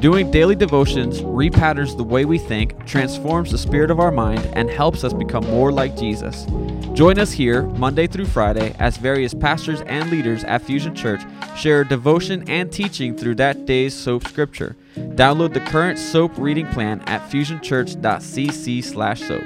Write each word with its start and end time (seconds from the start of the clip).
Doing 0.00 0.30
daily 0.30 0.54
devotions 0.54 1.22
repatterns 1.22 1.96
the 1.96 2.04
way 2.04 2.26
we 2.26 2.36
think, 2.38 2.84
transforms 2.84 3.50
the 3.50 3.56
spirit 3.56 3.90
of 3.90 3.98
our 3.98 4.10
mind, 4.10 4.46
and 4.52 4.68
helps 4.68 5.04
us 5.04 5.14
become 5.14 5.44
more 5.46 5.72
like 5.72 5.96
Jesus. 5.96 6.46
Join 6.92 7.18
us 7.18 7.32
here, 7.32 7.62
Monday 7.62 8.06
through 8.06 8.26
Friday, 8.26 8.76
as 8.78 8.98
various 8.98 9.32
pastors 9.32 9.80
and 9.82 10.10
leaders 10.10 10.44
at 10.44 10.62
Fusion 10.62 10.94
Church 10.94 11.22
share 11.56 11.82
devotion 11.82 12.48
and 12.48 12.70
teaching 12.70 13.16
through 13.16 13.36
that 13.36 13.64
day's 13.64 13.94
soap 13.94 14.26
scripture. 14.26 14.76
Download 14.96 15.54
the 15.54 15.60
current 15.60 15.98
soap 15.98 16.32
reading 16.36 16.66
plan 16.68 17.00
at 17.06 17.22
fusionchurch.cc 17.30 18.84
slash 18.84 19.22
soap. 19.22 19.44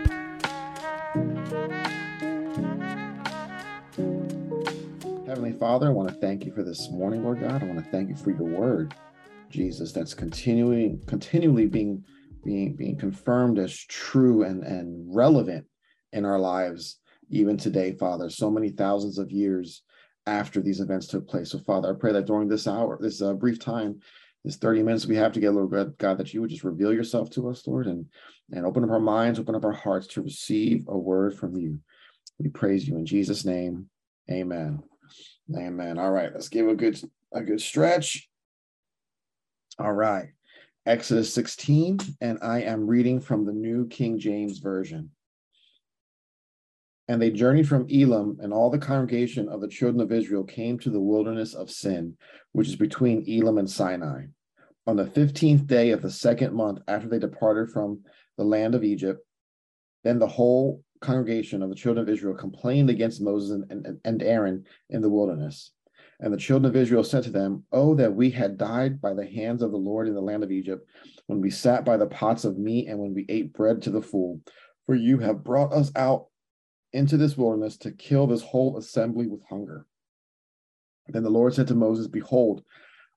Heavenly 5.26 5.52
Father, 5.52 5.86
I 5.86 5.90
want 5.90 6.08
to 6.08 6.14
thank 6.16 6.44
you 6.44 6.52
for 6.52 6.64
this 6.64 6.90
morning, 6.90 7.22
Lord 7.22 7.40
God. 7.40 7.62
I 7.62 7.66
want 7.66 7.78
to 7.84 7.90
thank 7.92 8.08
you 8.08 8.16
for 8.16 8.30
your 8.30 8.48
word, 8.48 8.94
Jesus, 9.50 9.92
that's 9.92 10.14
continuing, 10.14 11.02
continually 11.06 11.66
being 11.66 12.04
being 12.44 12.74
being 12.74 12.96
confirmed 12.96 13.58
as 13.58 13.76
true 13.76 14.44
and, 14.44 14.64
and 14.64 15.14
relevant 15.14 15.66
in 16.12 16.24
our 16.24 16.38
lives, 16.38 16.98
even 17.28 17.56
today, 17.56 17.92
Father, 17.92 18.30
so 18.30 18.50
many 18.50 18.70
thousands 18.70 19.18
of 19.18 19.30
years 19.30 19.82
after 20.26 20.60
these 20.60 20.80
events 20.80 21.06
took 21.06 21.28
place. 21.28 21.50
So, 21.50 21.58
Father, 21.58 21.90
I 21.90 21.98
pray 21.98 22.12
that 22.12 22.26
during 22.26 22.48
this 22.48 22.66
hour, 22.66 22.98
this 23.00 23.20
uh, 23.20 23.34
brief 23.34 23.58
time, 23.58 24.00
this 24.44 24.56
30 24.56 24.82
minutes 24.82 25.06
we 25.06 25.16
have 25.16 25.32
together, 25.32 25.62
Lord 25.62 25.98
God, 25.98 26.18
that 26.18 26.32
you 26.32 26.40
would 26.40 26.50
just 26.50 26.64
reveal 26.64 26.92
yourself 26.92 27.30
to 27.30 27.48
us, 27.50 27.66
Lord, 27.66 27.86
and, 27.86 28.06
and 28.52 28.64
open 28.64 28.84
up 28.84 28.90
our 28.90 29.00
minds, 29.00 29.38
open 29.38 29.54
up 29.54 29.64
our 29.64 29.72
hearts 29.72 30.06
to 30.08 30.22
receive 30.22 30.86
a 30.88 30.96
word 30.96 31.36
from 31.36 31.56
you. 31.56 31.78
We 32.38 32.48
praise 32.48 32.88
you 32.88 32.96
in 32.96 33.04
Jesus' 33.04 33.44
name. 33.44 33.90
Amen. 34.30 34.82
Amen. 35.54 35.98
All 35.98 36.10
right, 36.10 36.32
let's 36.32 36.48
give 36.48 36.68
a 36.68 36.74
good 36.74 37.00
a 37.32 37.42
good 37.42 37.60
stretch. 37.60 38.29
All 39.80 39.92
right. 39.94 40.28
Exodus 40.84 41.32
16, 41.32 42.00
and 42.20 42.38
I 42.42 42.60
am 42.60 42.86
reading 42.86 43.18
from 43.18 43.46
the 43.46 43.52
New 43.52 43.86
King 43.88 44.18
James 44.18 44.58
Version. 44.58 45.10
And 47.08 47.20
they 47.20 47.30
journeyed 47.30 47.66
from 47.66 47.88
Elim, 47.88 48.36
and 48.42 48.52
all 48.52 48.68
the 48.68 48.78
congregation 48.78 49.48
of 49.48 49.62
the 49.62 49.68
children 49.68 50.02
of 50.02 50.12
Israel 50.12 50.44
came 50.44 50.78
to 50.80 50.90
the 50.90 51.00
wilderness 51.00 51.54
of 51.54 51.70
Sin, 51.70 52.18
which 52.52 52.68
is 52.68 52.76
between 52.76 53.24
Elim 53.26 53.56
and 53.56 53.70
Sinai. 53.70 54.26
On 54.86 54.96
the 54.96 55.06
15th 55.06 55.66
day 55.66 55.92
of 55.92 56.02
the 56.02 56.10
second 56.10 56.52
month 56.52 56.80
after 56.86 57.08
they 57.08 57.18
departed 57.18 57.70
from 57.70 58.00
the 58.36 58.44
land 58.44 58.74
of 58.74 58.84
Egypt, 58.84 59.24
then 60.04 60.18
the 60.18 60.26
whole 60.26 60.84
congregation 61.00 61.62
of 61.62 61.70
the 61.70 61.74
children 61.74 62.06
of 62.06 62.12
Israel 62.12 62.34
complained 62.34 62.90
against 62.90 63.22
Moses 63.22 63.52
and, 63.52 63.86
and, 63.86 63.98
and 64.04 64.22
Aaron 64.22 64.66
in 64.90 65.00
the 65.00 65.08
wilderness. 65.08 65.72
And 66.22 66.32
the 66.32 66.38
children 66.38 66.68
of 66.68 66.76
Israel 66.76 67.02
said 67.02 67.24
to 67.24 67.30
them, 67.30 67.64
Oh, 67.72 67.94
that 67.94 68.14
we 68.14 68.30
had 68.30 68.58
died 68.58 69.00
by 69.00 69.14
the 69.14 69.26
hands 69.26 69.62
of 69.62 69.70
the 69.70 69.78
Lord 69.78 70.06
in 70.06 70.14
the 70.14 70.20
land 70.20 70.44
of 70.44 70.52
Egypt, 70.52 70.86
when 71.26 71.40
we 71.40 71.50
sat 71.50 71.84
by 71.84 71.96
the 71.96 72.06
pots 72.06 72.44
of 72.44 72.58
meat 72.58 72.88
and 72.88 72.98
when 72.98 73.14
we 73.14 73.24
ate 73.28 73.54
bread 73.54 73.80
to 73.82 73.90
the 73.90 74.02
full. 74.02 74.40
For 74.84 74.94
you 74.94 75.18
have 75.18 75.44
brought 75.44 75.72
us 75.72 75.90
out 75.96 76.26
into 76.92 77.16
this 77.16 77.38
wilderness 77.38 77.78
to 77.78 77.92
kill 77.92 78.26
this 78.26 78.42
whole 78.42 78.76
assembly 78.76 79.28
with 79.28 79.42
hunger. 79.48 79.86
Then 81.08 81.22
the 81.22 81.30
Lord 81.30 81.54
said 81.54 81.68
to 81.68 81.74
Moses, 81.74 82.06
Behold, 82.06 82.62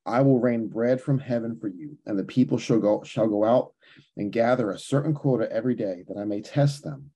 I 0.05 0.21
will 0.21 0.39
rain 0.39 0.67
bread 0.67 1.01
from 1.01 1.19
heaven 1.19 1.57
for 1.59 1.67
you, 1.67 1.97
and 2.05 2.17
the 2.17 2.23
people 2.23 2.57
shall 2.57 2.79
go, 2.79 3.03
shall 3.03 3.27
go 3.27 3.43
out 3.43 3.73
and 4.17 4.31
gather 4.31 4.71
a 4.71 4.79
certain 4.79 5.13
quota 5.13 5.51
every 5.51 5.75
day, 5.75 6.03
that 6.07 6.17
I 6.17 6.25
may 6.25 6.41
test 6.41 6.83
them, 6.83 7.11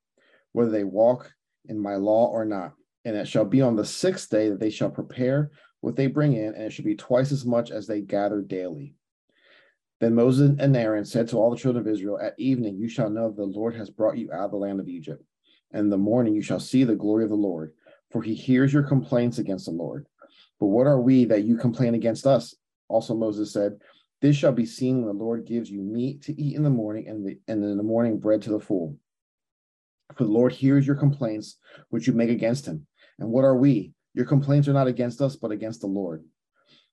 whether 0.51 0.71
they 0.71 0.83
walk 0.83 1.31
in 1.65 1.79
my 1.79 1.95
law 1.95 2.27
or 2.27 2.45
not. 2.45 2.73
And 3.05 3.15
it 3.15 3.27
shall 3.27 3.45
be 3.45 3.61
on 3.61 3.75
the 3.75 3.85
sixth 3.85 4.29
day 4.29 4.49
that 4.49 4.59
they 4.59 4.69
shall 4.69 4.89
prepare 4.89 5.51
what 5.81 5.95
they 5.95 6.07
bring 6.07 6.33
in, 6.33 6.53
and 6.53 6.63
it 6.63 6.71
should 6.71 6.85
be 6.85 6.95
twice 6.95 7.31
as 7.31 7.45
much 7.45 7.71
as 7.71 7.87
they 7.87 8.01
gather 8.01 8.41
daily. 8.41 8.95
Then 9.99 10.15
Moses 10.15 10.55
and 10.59 10.75
Aaron 10.75 11.05
said 11.05 11.27
to 11.29 11.37
all 11.37 11.49
the 11.49 11.57
children 11.57 11.85
of 11.85 11.91
Israel, 11.91 12.19
At 12.21 12.39
evening 12.39 12.77
you 12.77 12.87
shall 12.87 13.09
know 13.09 13.31
the 13.31 13.43
Lord 13.43 13.75
has 13.75 13.89
brought 13.89 14.17
you 14.17 14.31
out 14.31 14.45
of 14.45 14.51
the 14.51 14.57
land 14.57 14.79
of 14.79 14.87
Egypt 14.87 15.23
and 15.71 15.85
in 15.85 15.89
the 15.89 15.97
morning 15.97 16.33
you 16.33 16.41
shall 16.41 16.59
see 16.59 16.83
the 16.83 16.95
glory 16.95 17.23
of 17.23 17.29
the 17.29 17.35
Lord, 17.35 17.73
for 18.11 18.21
he 18.21 18.33
hears 18.33 18.71
your 18.73 18.83
complaints 18.83 19.37
against 19.37 19.65
the 19.65 19.71
Lord. 19.71 20.07
But 20.59 20.67
what 20.67 20.87
are 20.87 20.99
we 20.99 21.25
that 21.25 21.43
you 21.43 21.57
complain 21.57 21.93
against 21.93 22.25
us? 22.25 22.55
Also 22.87 23.13
Moses 23.13 23.51
said, 23.51 23.79
This 24.21 24.35
shall 24.35 24.53
be 24.53 24.65
seen 24.65 24.97
when 24.97 25.17
the 25.17 25.23
Lord 25.23 25.45
gives 25.45 25.69
you 25.69 25.81
meat 25.81 26.23
to 26.23 26.41
eat 26.41 26.55
in 26.55 26.63
the 26.63 26.69
morning, 26.69 27.07
and, 27.07 27.25
the, 27.25 27.39
and 27.47 27.63
in 27.63 27.77
the 27.77 27.83
morning 27.83 28.19
bread 28.19 28.41
to 28.43 28.51
the 28.51 28.59
full. 28.59 28.95
For 30.15 30.23
the 30.23 30.31
Lord 30.31 30.53
hears 30.53 30.87
your 30.87 30.95
complaints 30.95 31.57
which 31.89 32.07
you 32.07 32.13
make 32.13 32.29
against 32.29 32.65
him. 32.65 32.87
And 33.19 33.29
what 33.29 33.43
are 33.43 33.57
we? 33.57 33.91
Your 34.17 34.25
complaints 34.25 34.67
are 34.67 34.73
not 34.73 34.87
against 34.87 35.21
us, 35.21 35.35
but 35.35 35.51
against 35.51 35.81
the 35.81 35.85
Lord. 35.87 36.25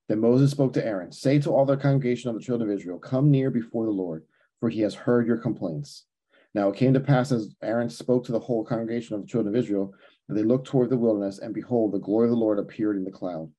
Then 0.07 0.19
Moses 0.19 0.51
spoke 0.51 0.73
to 0.73 0.85
Aaron, 0.85 1.11
Say 1.11 1.39
to 1.39 1.49
all 1.49 1.65
the 1.65 1.75
congregation 1.75 2.29
of 2.29 2.35
the 2.35 2.41
children 2.41 2.69
of 2.69 2.77
Israel, 2.77 2.99
Come 2.99 3.31
near 3.31 3.49
before 3.49 3.85
the 3.85 3.91
Lord, 3.91 4.25
for 4.59 4.69
he 4.69 4.81
has 4.81 4.93
heard 4.93 5.25
your 5.25 5.39
complaints. 5.39 6.05
Now 6.53 6.69
it 6.69 6.75
came 6.75 6.93
to 6.93 6.99
pass 6.99 7.31
as 7.31 7.55
Aaron 7.63 7.89
spoke 7.89 8.25
to 8.25 8.31
the 8.31 8.39
whole 8.39 8.63
congregation 8.63 9.15
of 9.15 9.21
the 9.21 9.27
children 9.27 9.55
of 9.55 9.59
Israel, 9.59 9.95
that 10.27 10.35
they 10.35 10.43
looked 10.43 10.67
toward 10.67 10.91
the 10.91 10.97
wilderness, 10.97 11.39
and 11.39 11.51
behold, 11.51 11.93
the 11.93 11.97
glory 11.97 12.25
of 12.25 12.29
the 12.29 12.37
Lord 12.37 12.59
appeared 12.59 12.95
in 12.95 13.03
the 13.03 13.09
cloud. 13.09 13.51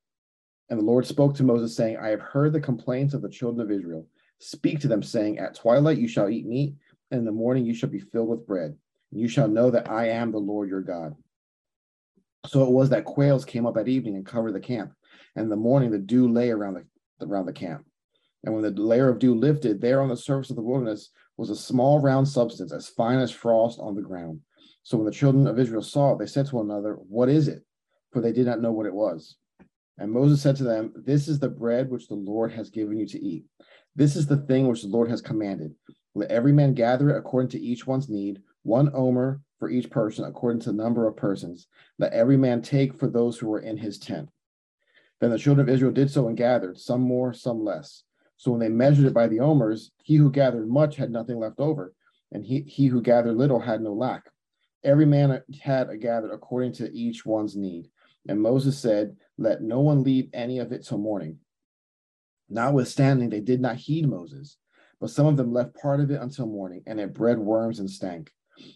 And 0.71 0.78
the 0.78 0.84
Lord 0.84 1.04
spoke 1.04 1.34
to 1.34 1.43
Moses, 1.43 1.75
saying, 1.75 1.97
I 1.97 2.10
have 2.10 2.21
heard 2.21 2.53
the 2.53 2.60
complaints 2.60 3.15
of 3.15 3.22
the 3.22 3.28
children 3.28 3.66
of 3.66 3.77
Israel. 3.77 4.06
Speak 4.38 4.78
to 4.78 4.87
them, 4.87 5.03
saying, 5.03 5.41
At 5.41 5.56
twilight 5.56 5.98
you 5.98 6.06
shall 6.06 6.31
eat 6.31 6.47
meat, 6.47 6.77
and 7.10 7.19
in 7.19 7.25
the 7.25 7.33
morning 7.33 7.66
you 7.66 7.75
shall 7.75 7.88
be 7.88 7.98
filled 7.98 8.28
with 8.28 8.47
bread. 8.47 8.77
And 9.10 9.21
you 9.21 9.27
shall 9.27 9.48
know 9.48 9.72
that 9.72 9.91
I 9.91 10.10
am 10.10 10.31
the 10.31 10.38
Lord 10.38 10.69
your 10.69 10.83
God. 10.83 11.16
So 12.47 12.62
it 12.62 12.71
was 12.71 12.91
that 12.91 13.05
quails 13.05 13.45
came 13.45 13.67
up 13.67 13.77
at 13.77 13.89
evening 13.89 14.17
and 14.17 14.27
covered 14.27 14.53
the 14.53 14.61
camp, 14.61 14.93
and 15.34 15.45
in 15.45 15.51
the 15.51 15.57
morning 15.57 15.91
the 15.91 15.99
dew 15.99 16.29
lay 16.29 16.51
around 16.51 16.75
the 16.75 17.27
around 17.27 17.47
the 17.47 17.53
camp. 17.53 17.84
And 18.45 18.55
when 18.55 18.62
the 18.62 18.71
layer 18.71 19.09
of 19.09 19.19
dew 19.19 19.34
lifted, 19.34 19.81
there 19.81 20.01
on 20.01 20.09
the 20.09 20.17
surface 20.17 20.51
of 20.51 20.57
the 20.57 20.62
wilderness 20.62 21.11
was 21.37 21.51
a 21.51 21.57
small 21.57 22.01
round 22.01 22.29
substance 22.29 22.73
as 22.73 22.89
fine 22.89 23.19
as 23.19 23.31
frost 23.31 23.79
on 23.81 23.95
the 23.95 24.03
ground. 24.03 24.41
So 24.83 24.97
when 24.97 25.07
the 25.07 25.12
children 25.12 25.47
of 25.47 25.59
Israel 25.59 25.83
saw 25.83 26.12
it, 26.12 26.19
they 26.19 26.27
said 26.27 26.47
to 26.47 26.57
one 26.57 26.71
another, 26.71 26.95
What 26.95 27.29
is 27.29 27.49
it? 27.49 27.65
For 28.12 28.21
they 28.21 28.33
did 28.33 28.47
not 28.47 28.61
know 28.61 28.73
what 28.73 28.87
it 28.87 28.95
was. 28.95 29.37
And 29.99 30.13
Moses 30.13 30.41
said 30.41 30.57
to 30.57 30.65
them, 30.65 30.93
This 30.95 31.27
is 31.27 31.39
the 31.39 31.49
bread 31.49 31.91
which 31.91 32.09
the 32.09 32.15
Lord 32.15 32.53
has 32.53 32.71
given 32.71 32.99
you 32.99 33.07
to 33.07 33.19
eat. 33.19 33.45
This 33.97 34.15
is 34.15 34.27
the 34.27 34.37
thing 34.37 34.69
which 34.69 34.83
the 34.83 34.89
Lord 34.89 35.11
has 35.11 35.21
commanded. 35.21 35.75
Let 36.15 36.31
every 36.31 36.53
man 36.53 36.75
gather 36.75 37.11
it 37.11 37.19
according 37.19 37.51
to 37.51 37.61
each 37.61 37.87
one's 37.87 38.09
need, 38.09 38.41
one 38.63 38.91
omer 38.95 39.41
for 39.59 39.71
each 39.71 39.91
person, 39.91 40.25
according 40.25 40.61
to 40.61 40.71
the 40.71 40.83
number 40.83 41.06
of 41.06 41.17
persons. 41.17 41.67
Let 41.99 42.12
every 42.12 42.37
man 42.37 42.62
take 42.62 42.94
for 42.94 43.09
those 43.09 43.39
who 43.39 43.49
were 43.49 43.61
in 43.61 43.77
his 43.77 43.99
tent. 43.99 44.28
Then 45.21 45.31
the 45.31 45.39
children 45.39 45.67
of 45.67 45.75
Israel 45.75 45.93
did 45.93 46.11
so 46.11 46.28
and 46.28 46.37
gathered, 46.37 46.78
some 46.78 47.00
more, 47.00 47.33
some 47.33 47.65
less. 47.65 48.03
So 48.37 48.50
when 48.50 48.61
they 48.61 48.69
measured 48.69 49.06
it 49.06 49.15
by 49.15 49.28
the 49.28 49.41
omers, 49.41 49.93
he 50.03 50.16
who 50.16 50.31
gathered 50.31 50.69
much 50.69 50.97
had 50.97 51.11
nothing 51.11 51.39
left 51.39 51.59
over, 51.59 51.95
and 52.33 52.45
he, 52.45 52.61
he 52.62 52.87
who 52.87 53.00
gathered 53.00 53.37
little 53.37 53.61
had 53.61 53.81
no 53.81 53.95
lack. 53.95 54.25
Every 54.84 55.06
man 55.06 55.43
had 55.62 55.89
a 55.89 55.97
gathered 55.97 56.33
according 56.33 56.72
to 56.75 56.93
each 56.93 57.25
one's 57.25 57.56
need. 57.56 57.91
And 58.28 58.41
Moses 58.41 58.78
said, 58.78 59.16
Let 59.39 59.62
no 59.62 59.81
one 59.81 60.03
leave 60.03 60.28
any 60.33 60.59
of 60.59 60.72
it 60.72 60.84
till 60.84 60.99
morning. 60.99 61.39
Notwithstanding, 62.49 63.31
they 63.31 63.41
did 63.41 63.61
not 63.61 63.77
heed 63.77 64.09
Moses, 64.09 64.59
but 65.00 65.11
some 65.11 65.27
of 65.27 65.37
them 65.37 65.53
left 65.53 65.75
part 65.75 66.00
of 66.00 66.11
it 66.11 66.21
until 66.21 66.47
morning, 66.47 66.83
and 66.87 67.00
it 67.00 67.15
bred 67.15 67.39
worms 67.39 67.81
and 67.81 67.91
stank. 67.91 68.33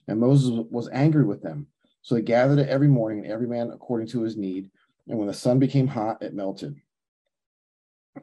And 0.09 0.21
Moses 0.21 0.65
was 0.71 0.89
angry 0.93 1.25
with 1.25 1.43
them. 1.43 1.67
So 2.03 2.15
they 2.15 2.23
gathered 2.23 2.59
it 2.59 2.69
every 2.69 2.89
morning, 2.89 3.25
and 3.25 3.33
every 3.33 3.47
man 3.47 3.71
according 3.71 4.09
to 4.09 4.23
his 4.23 4.37
need. 4.37 4.71
And 5.09 5.19
when 5.19 5.29
the 5.29 5.35
sun 5.35 5.59
became 5.59 5.87
hot, 5.87 6.23
it 6.23 6.35
melted. 6.35 6.77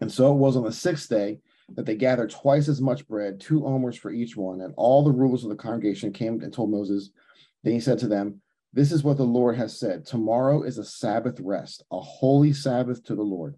And 0.02 0.12
so 0.12 0.32
it 0.32 0.38
was 0.38 0.56
on 0.56 0.64
the 0.64 0.72
sixth 0.72 1.10
day 1.10 1.40
that 1.76 1.86
they 1.86 1.96
gathered 1.96 2.30
twice 2.30 2.68
as 2.68 2.82
much 2.82 3.08
bread, 3.08 3.40
two 3.40 3.66
omers 3.66 3.98
for 3.98 4.12
each 4.12 4.36
one. 4.36 4.62
And 4.62 4.74
all 4.78 5.04
the 5.04 5.12
rulers 5.12 5.44
of 5.44 5.50
the 5.50 5.56
congregation 5.56 6.14
came 6.14 6.42
and 6.42 6.54
told 6.54 6.72
Moses. 6.72 7.12
Then 7.64 7.74
he 7.74 7.80
said 7.80 8.00
to 8.00 8.08
them, 8.08 8.42
This 8.74 8.92
is 8.92 9.04
what 9.04 9.18
the 9.18 9.24
Lord 9.24 9.58
has 9.58 9.78
said 9.78 10.06
Tomorrow 10.06 10.64
is 10.64 10.78
a 10.78 10.86
Sabbath 10.86 11.40
rest, 11.40 11.84
a 11.92 12.00
holy 12.00 12.54
Sabbath 12.54 13.04
to 13.06 13.16
the 13.16 13.24
Lord. 13.24 13.56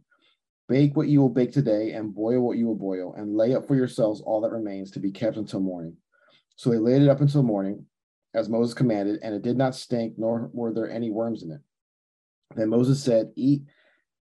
Bake 0.68 0.95
what 0.95 1.07
you 1.07 1.19
will 1.19 1.29
bake 1.29 1.51
today, 1.51 1.94
and 1.94 2.13
boil 2.13 2.41
what 2.41 2.57
you 2.57 2.68
will 2.68 2.75
boil, 2.75 3.13
and 3.13 3.35
lay 3.35 3.56
up 3.56 3.68
for 3.68 3.75
yourselves 3.75 4.21
all 4.21 4.41
that 4.41 4.51
remains 4.51 4.91
to 4.91 5.00
be 5.00 5.12
kept 5.12 5.38
until 5.38 5.59
morning. 5.59 5.97
So 6.57 6.69
they 6.69 6.77
laid 6.77 7.01
it 7.01 7.09
up 7.09 7.21
until 7.21 7.41
morning, 7.41 7.85
as 8.33 8.49
Moses 8.49 8.73
commanded, 8.73 9.19
and 9.23 9.33
it 9.33 9.41
did 9.41 9.57
not 9.57 9.75
stink, 9.75 10.13
nor 10.17 10.49
were 10.53 10.73
there 10.73 10.89
any 10.89 11.09
worms 11.09 11.43
in 11.43 11.51
it. 11.51 11.61
Then 12.55 12.69
Moses 12.69 13.03
said, 13.03 13.31
Eat 13.35 13.63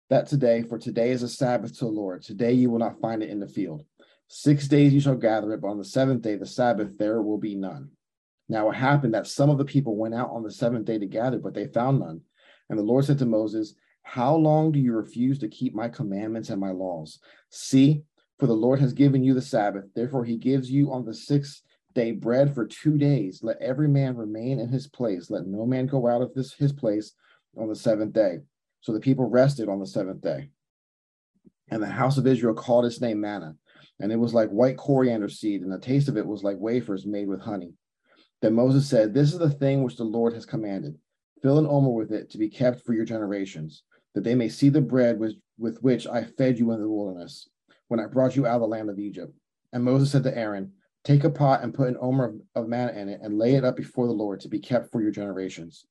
that 0.09 0.27
today, 0.27 0.63
for 0.63 0.77
today 0.77 1.11
is 1.11 1.23
a 1.23 1.29
Sabbath 1.29 1.77
to 1.79 1.85
the 1.85 1.91
Lord. 1.91 2.21
Today 2.21 2.53
you 2.53 2.69
will 2.69 2.79
not 2.79 2.99
find 2.99 3.23
it 3.23 3.29
in 3.29 3.39
the 3.39 3.47
field. 3.47 3.85
Six 4.27 4.67
days 4.67 4.93
you 4.93 4.99
shall 4.99 5.15
gather 5.15 5.53
it, 5.53 5.61
but 5.61 5.67
on 5.67 5.77
the 5.77 5.85
seventh 5.85 6.21
day, 6.21 6.35
the 6.35 6.45
Sabbath, 6.45 6.97
there 6.97 7.21
will 7.21 7.37
be 7.37 7.55
none. 7.55 7.89
Now 8.49 8.69
it 8.69 8.75
happened 8.75 9.13
that 9.13 9.27
some 9.27 9.49
of 9.49 9.57
the 9.57 9.65
people 9.65 9.95
went 9.95 10.13
out 10.13 10.29
on 10.31 10.43
the 10.43 10.51
seventh 10.51 10.85
day 10.85 10.97
to 10.99 11.05
gather, 11.05 11.39
but 11.39 11.53
they 11.53 11.67
found 11.67 11.99
none. 11.99 12.21
And 12.69 12.77
the 12.77 12.83
Lord 12.83 13.05
said 13.05 13.19
to 13.19 13.25
Moses, 13.25 13.75
How 14.03 14.35
long 14.35 14.71
do 14.71 14.79
you 14.79 14.93
refuse 14.93 15.39
to 15.39 15.47
keep 15.47 15.73
my 15.73 15.89
commandments 15.89 16.49
and 16.49 16.59
my 16.59 16.71
laws? 16.71 17.19
See, 17.49 18.03
For 18.37 18.47
the 18.47 18.53
Lord 18.53 18.79
has 18.79 18.93
given 18.93 19.23
you 19.23 19.33
the 19.33 19.41
Sabbath. 19.41 19.85
Therefore, 19.95 20.25
he 20.25 20.37
gives 20.37 20.69
you 20.69 20.91
on 20.91 21.05
the 21.05 21.13
sixth 21.13 21.61
day 21.95 22.11
bread 22.11 22.53
for 22.53 22.67
two 22.67 22.97
days. 22.97 23.39
Let 23.41 23.57
every 23.59 23.87
man 23.87 24.15
remain 24.15 24.59
in 24.59 24.69
his 24.69 24.87
place. 24.87 25.31
Let 25.31 25.47
no 25.47 25.65
man 25.65 25.87
go 25.87 26.07
out 26.07 26.21
of 26.21 26.33
this 26.35 26.53
his 26.53 26.71
place 26.71 27.13
on 27.57 27.69
the 27.69 27.75
seventh 27.75 28.13
day. 28.13 28.39
So 28.81 28.93
the 28.93 28.99
people 28.99 29.27
rested 29.27 29.67
on 29.67 29.79
the 29.79 29.87
seventh 29.87 30.21
day. 30.21 30.49
And 31.69 31.81
the 31.81 31.87
house 31.87 32.19
of 32.19 32.27
Israel 32.27 32.53
called 32.53 32.85
its 32.85 33.01
name 33.01 33.21
manna. 33.21 33.55
And 33.99 34.11
it 34.11 34.17
was 34.17 34.33
like 34.33 34.49
white 34.49 34.77
coriander 34.77 35.29
seed, 35.29 35.61
and 35.61 35.71
the 35.71 35.79
taste 35.79 36.09
of 36.09 36.17
it 36.17 36.27
was 36.27 36.43
like 36.43 36.57
wafers 36.59 37.05
made 37.05 37.27
with 37.27 37.39
honey. 37.39 37.73
Then 38.41 38.53
Moses 38.53 38.87
said, 38.87 39.13
This 39.13 39.31
is 39.31 39.39
the 39.39 39.49
thing 39.49 39.81
which 39.81 39.95
the 39.95 40.03
Lord 40.03 40.33
has 40.33 40.45
commanded. 40.45 40.99
Fill 41.41 41.57
an 41.57 41.65
omer 41.65 41.89
with 41.89 42.11
it 42.11 42.29
to 42.31 42.37
be 42.37 42.49
kept 42.49 42.85
for 42.85 42.93
your 42.93 43.05
generations, 43.05 43.83
that 44.13 44.23
they 44.23 44.35
may 44.35 44.49
see 44.49 44.69
the 44.69 44.81
bread 44.81 45.17
with, 45.17 45.35
with 45.57 45.81
which 45.81 46.05
I 46.07 46.25
fed 46.25 46.59
you 46.59 46.71
in 46.73 46.81
the 46.81 46.89
wilderness, 46.89 47.49
when 47.87 47.99
I 48.01 48.07
brought 48.07 48.35
you 48.35 48.45
out 48.45 48.55
of 48.55 48.61
the 48.61 48.67
land 48.67 48.89
of 48.89 48.99
Egypt. 48.99 49.33
And 49.71 49.83
Moses 49.83 50.11
said 50.11 50.23
to 50.23 50.37
Aaron, 50.37 50.73
Take 51.05 51.23
a 51.23 51.29
pot 51.29 51.63
and 51.63 51.73
put 51.73 51.87
an 51.87 51.97
omer 52.01 52.25
of, 52.25 52.63
of 52.63 52.67
manna 52.67 52.91
in 52.93 53.09
it, 53.09 53.21
and 53.21 53.37
lay 53.37 53.55
it 53.55 53.63
up 53.63 53.77
before 53.77 54.07
the 54.07 54.13
Lord 54.13 54.39
to 54.41 54.49
be 54.49 54.59
kept 54.59 54.91
for 54.91 55.01
your 55.01 55.11
generations. 55.11 55.85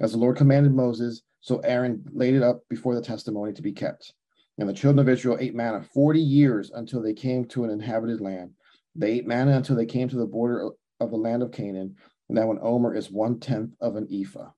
As 0.00 0.12
the 0.12 0.18
Lord 0.18 0.36
commanded 0.36 0.72
Moses, 0.72 1.22
so 1.40 1.58
Aaron 1.58 2.04
laid 2.12 2.34
it 2.34 2.42
up 2.42 2.62
before 2.70 2.94
the 2.94 3.02
testimony 3.02 3.52
to 3.52 3.62
be 3.62 3.72
kept. 3.72 4.14
And 4.58 4.68
the 4.68 4.72
children 4.72 5.00
of 5.00 5.08
Israel 5.08 5.38
ate 5.40 5.54
manna 5.54 5.82
40 5.82 6.20
years 6.20 6.70
until 6.70 7.02
they 7.02 7.12
came 7.12 7.44
to 7.46 7.64
an 7.64 7.70
inhabited 7.70 8.20
land. 8.20 8.52
They 8.94 9.14
ate 9.14 9.26
manna 9.26 9.56
until 9.56 9.74
they 9.74 9.86
came 9.86 10.08
to 10.08 10.16
the 10.16 10.26
border 10.26 10.70
of 11.00 11.10
the 11.10 11.16
land 11.16 11.42
of 11.42 11.50
Canaan. 11.50 11.96
And 12.28 12.38
that 12.38 12.46
one 12.46 12.58
omer 12.62 12.94
is 12.94 13.10
one 13.10 13.40
tenth 13.40 13.74
of 13.80 13.96
an 13.96 14.06
ephah. 14.12 14.50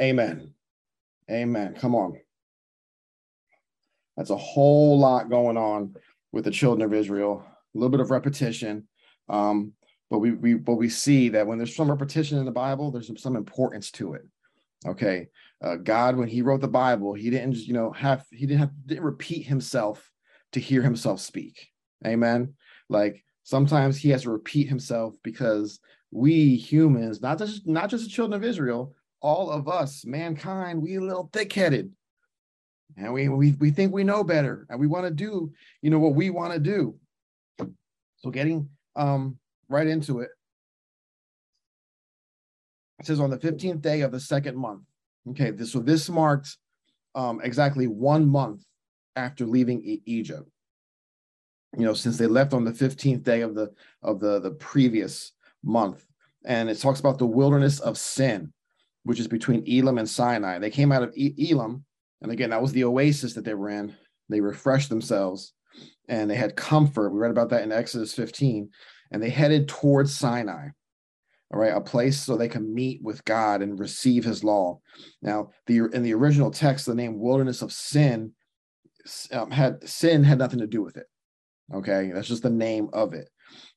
Amen. 0.00 0.54
Amen. 1.30 1.74
Come 1.74 1.94
on. 1.94 2.18
That's 4.16 4.30
a 4.30 4.36
whole 4.36 4.98
lot 4.98 5.28
going 5.28 5.56
on 5.56 5.94
with 6.32 6.44
the 6.44 6.50
children 6.50 6.86
of 6.86 6.94
Israel. 6.94 7.44
A 7.78 7.80
little 7.80 7.90
bit 7.90 8.00
of 8.00 8.10
repetition. 8.10 8.88
Um, 9.28 9.72
but 10.10 10.18
we, 10.18 10.32
we 10.32 10.54
but 10.54 10.74
we 10.74 10.88
see 10.88 11.28
that 11.28 11.46
when 11.46 11.58
there's 11.58 11.76
some 11.76 11.88
repetition 11.88 12.38
in 12.38 12.44
the 12.44 12.50
Bible, 12.50 12.90
there's 12.90 13.06
some, 13.06 13.16
some 13.16 13.36
importance 13.36 13.92
to 13.92 14.14
it. 14.14 14.22
Okay. 14.84 15.28
Uh, 15.62 15.76
God, 15.76 16.16
when 16.16 16.26
he 16.26 16.42
wrote 16.42 16.60
the 16.60 16.66
Bible, 16.66 17.14
he 17.14 17.30
didn't 17.30 17.52
just, 17.52 17.68
you 17.68 17.74
know, 17.74 17.92
have 17.92 18.24
he 18.32 18.46
didn't 18.46 18.60
have 18.60 18.72
didn't 18.84 19.04
repeat 19.04 19.46
himself 19.46 20.10
to 20.54 20.60
hear 20.60 20.82
himself 20.82 21.20
speak. 21.20 21.68
Amen. 22.04 22.54
Like 22.88 23.22
sometimes 23.44 23.96
he 23.96 24.10
has 24.10 24.22
to 24.22 24.30
repeat 24.30 24.68
himself 24.68 25.14
because 25.22 25.78
we 26.10 26.56
humans, 26.56 27.20
not 27.20 27.38
just 27.38 27.64
not 27.64 27.90
just 27.90 28.04
the 28.04 28.10
children 28.10 28.36
of 28.42 28.48
Israel, 28.48 28.96
all 29.20 29.52
of 29.52 29.68
us, 29.68 30.04
mankind, 30.04 30.82
we 30.82 30.96
a 30.96 31.00
little 31.00 31.30
thick-headed. 31.32 31.92
And 32.96 33.12
we 33.12 33.28
we 33.28 33.52
we 33.52 33.70
think 33.70 33.92
we 33.92 34.02
know 34.02 34.24
better 34.24 34.66
and 34.68 34.80
we 34.80 34.88
want 34.88 35.04
to 35.04 35.12
do, 35.12 35.52
you 35.82 35.90
know, 35.90 36.00
what 36.00 36.14
we 36.14 36.30
want 36.30 36.54
to 36.54 36.58
do. 36.58 36.96
So 38.18 38.30
getting 38.30 38.68
um 38.96 39.38
right 39.68 39.86
into 39.86 40.20
it. 40.20 40.30
It 42.98 43.06
says 43.06 43.20
on 43.20 43.30
the 43.30 43.38
15th 43.38 43.80
day 43.80 44.00
of 44.00 44.10
the 44.10 44.20
second 44.20 44.56
month. 44.56 44.82
Okay, 45.30 45.50
this 45.50 45.72
so 45.72 45.80
this 45.80 46.08
marked 46.08 46.56
um, 47.14 47.40
exactly 47.42 47.86
one 47.86 48.28
month 48.28 48.64
after 49.16 49.44
leaving 49.46 49.82
e- 49.84 50.02
Egypt. 50.06 50.48
You 51.76 51.84
know, 51.84 51.94
since 51.94 52.16
they 52.16 52.26
left 52.26 52.54
on 52.54 52.64
the 52.64 52.72
15th 52.72 53.22
day 53.22 53.42
of 53.42 53.54
the 53.54 53.72
of 54.02 54.20
the 54.20 54.40
the 54.40 54.52
previous 54.52 55.32
month, 55.62 56.04
and 56.44 56.70
it 56.70 56.76
talks 56.76 57.00
about 57.00 57.18
the 57.18 57.26
wilderness 57.26 57.78
of 57.80 57.98
sin, 57.98 58.52
which 59.04 59.20
is 59.20 59.28
between 59.28 59.64
Elim 59.66 59.98
and 59.98 60.08
Sinai. 60.08 60.58
They 60.58 60.70
came 60.70 60.92
out 60.92 61.02
of 61.02 61.12
e- 61.16 61.50
Elim, 61.50 61.84
and 62.22 62.32
again, 62.32 62.50
that 62.50 62.62
was 62.62 62.72
the 62.72 62.84
oasis 62.84 63.34
that 63.34 63.44
they 63.44 63.54
were 63.54 63.68
in. 63.68 63.94
They 64.28 64.40
refreshed 64.40 64.88
themselves, 64.88 65.52
and 66.08 66.30
they 66.30 66.36
had 66.36 66.56
comfort. 66.56 67.10
We 67.10 67.20
read 67.20 67.30
about 67.30 67.50
that 67.50 67.62
in 67.62 67.72
Exodus 67.72 68.14
15, 68.14 68.70
and 69.10 69.22
they 69.22 69.30
headed 69.30 69.68
towards 69.68 70.16
Sinai 70.16 70.68
all 71.52 71.60
right, 71.60 71.74
a 71.74 71.80
place 71.80 72.20
so 72.20 72.36
they 72.36 72.48
can 72.48 72.74
meet 72.74 73.02
with 73.02 73.24
God 73.24 73.62
and 73.62 73.78
receive 73.78 74.24
his 74.24 74.44
law. 74.44 74.80
Now, 75.22 75.50
the 75.66 75.86
in 75.94 76.02
the 76.02 76.12
original 76.12 76.50
text, 76.50 76.84
the 76.84 76.94
name 76.94 77.18
wilderness 77.18 77.62
of 77.62 77.72
sin 77.72 78.32
um, 79.32 79.50
had 79.50 79.88
sin 79.88 80.24
had 80.24 80.38
nothing 80.38 80.58
to 80.58 80.66
do 80.66 80.82
with 80.82 80.98
it. 80.98 81.06
Okay, 81.72 82.10
that's 82.12 82.28
just 82.28 82.42
the 82.42 82.50
name 82.50 82.90
of 82.92 83.14
it. 83.14 83.30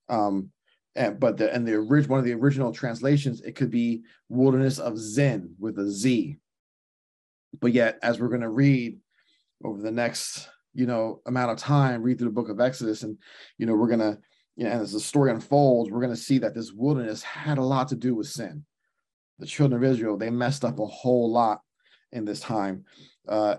Um, 0.10 0.52
and 0.96 1.18
but 1.18 1.38
the 1.38 1.54
and 1.54 1.66
the 1.66 1.76
original 1.76 2.16
one 2.16 2.20
of 2.20 2.26
the 2.26 2.34
original 2.34 2.74
translations, 2.74 3.40
it 3.42 3.56
could 3.56 3.72
be 3.72 4.04
wilderness 4.28 4.78
of 4.78 4.98
Zen 4.98 5.56
with 5.58 5.80
a 5.80 5.90
Z. 5.90 6.38
But 7.62 7.72
yet, 7.72 8.00
as 8.04 8.20
we're 8.20 8.28
going 8.28 8.42
to 8.42 8.50
read 8.50 9.00
over 9.64 9.82
the 9.82 9.92
next 9.92 10.50
you 10.74 10.86
know 10.86 11.22
amount 11.26 11.52
of 11.52 11.58
time, 11.58 12.02
read 12.02 12.18
through 12.18 12.30
the 12.30 12.34
book 12.34 12.50
of 12.50 12.60
Exodus, 12.60 13.04
and 13.04 13.18
you 13.58 13.66
know 13.66 13.76
we're 13.76 13.90
gonna 13.90 14.18
you 14.56 14.66
know, 14.66 14.72
as 14.72 14.92
the 14.92 15.00
story 15.00 15.32
unfolds, 15.32 15.90
we're 15.90 16.06
to 16.06 16.16
see 16.16 16.38
that 16.40 16.54
this 16.54 16.72
wilderness 16.72 17.24
had 17.24 17.58
a 17.58 17.64
lot 17.64 17.88
to 17.90 17.96
do 17.96 18.16
with 18.16 18.28
sin. 18.28 18.66
The 19.40 19.46
children 19.46 19.84
of 19.84 19.90
Israel, 19.90 20.18
they 20.18 20.30
messed 20.30 20.66
up 20.66 20.80
a 20.80 20.86
whole 20.86 21.32
lot 21.32 21.62
in 22.12 22.26
this 22.26 22.42
time. 22.42 22.86
Uh, 23.28 23.56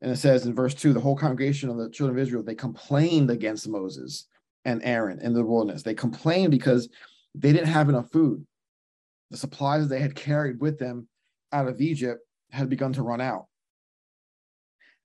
and 0.00 0.10
it 0.10 0.16
says 0.16 0.44
in 0.44 0.54
verse 0.54 0.74
2 0.74 0.92
the 0.92 1.00
whole 1.00 1.16
congregation 1.16 1.70
of 1.70 1.78
the 1.78 1.88
children 1.90 2.18
of 2.18 2.22
Israel, 2.22 2.42
they 2.42 2.54
complained 2.54 3.30
against 3.30 3.68
Moses 3.68 4.26
and 4.64 4.82
Aaron 4.84 5.20
in 5.20 5.32
the 5.32 5.44
wilderness. 5.44 5.82
They 5.82 5.94
complained 5.94 6.50
because 6.50 6.88
they 7.34 7.52
didn't 7.52 7.68
have 7.68 7.88
enough 7.88 8.10
food. 8.10 8.44
The 9.30 9.36
supplies 9.38 9.88
they 9.88 10.00
had 10.00 10.14
carried 10.14 10.60
with 10.60 10.78
them 10.78 11.08
out 11.52 11.68
of 11.68 11.80
Egypt 11.80 12.20
had 12.50 12.68
begun 12.68 12.92
to 12.94 13.02
run 13.02 13.20
out. 13.20 13.46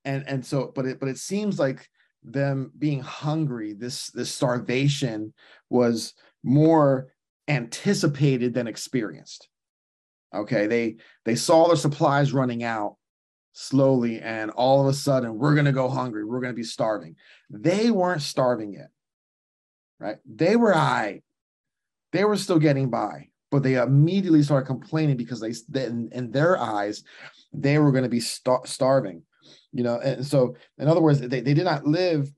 And, 0.08 0.24
and 0.26 0.46
so, 0.46 0.72
but 0.74 0.86
it 0.86 1.02
but 1.02 1.10
it 1.10 1.18
seems 1.18 1.60
like 1.60 1.90
them 2.24 2.72
being 2.80 3.02
hungry, 3.02 3.74
this 3.74 4.08
this 4.12 4.34
starvation 4.34 5.34
was 5.70 6.14
more 6.44 7.08
anticipated 7.50 8.54
than 8.54 8.68
experienced. 8.68 9.50
Okay, 10.34 10.66
they 10.66 10.96
they 11.26 11.36
saw 11.36 11.68
their 11.68 11.76
supplies 11.76 12.32
running 12.32 12.64
out 12.64 12.96
slowly, 13.52 14.22
and 14.22 14.50
all 14.52 14.80
of 14.80 14.88
a 14.88 14.94
sudden, 14.94 15.38
we're 15.38 15.56
gonna 15.56 15.74
go 15.74 15.90
hungry. 15.90 16.24
We're 16.24 16.40
gonna 16.40 16.54
be 16.54 16.64
starving. 16.64 17.18
They 17.50 17.92
weren't 17.92 18.22
starving 18.22 18.72
yet, 18.72 18.92
right? 20.00 20.20
They 20.26 20.56
were 20.56 20.74
I. 20.74 21.22
They 22.14 22.24
were 22.24 22.38
still 22.38 22.60
getting 22.60 22.90
by, 22.90 23.28
but 23.52 23.62
they 23.62 23.76
immediately 23.76 24.42
started 24.42 24.68
complaining 24.68 25.18
because 25.18 25.42
they, 25.42 25.84
in, 25.84 26.08
in 26.14 26.32
their 26.32 26.58
eyes, 26.58 27.04
they 27.52 27.78
were 27.78 27.92
going 27.92 28.06
to 28.06 28.10
be 28.10 28.22
star- 28.22 28.66
starving 28.66 29.24
you 29.78 29.84
know 29.84 30.00
and 30.00 30.26
so 30.26 30.56
in 30.80 30.88
other 30.88 31.02
words 31.02 31.20
they, 31.20 31.40
they 31.40 31.54
did 31.54 31.64
not 31.64 31.86
live 31.86 32.34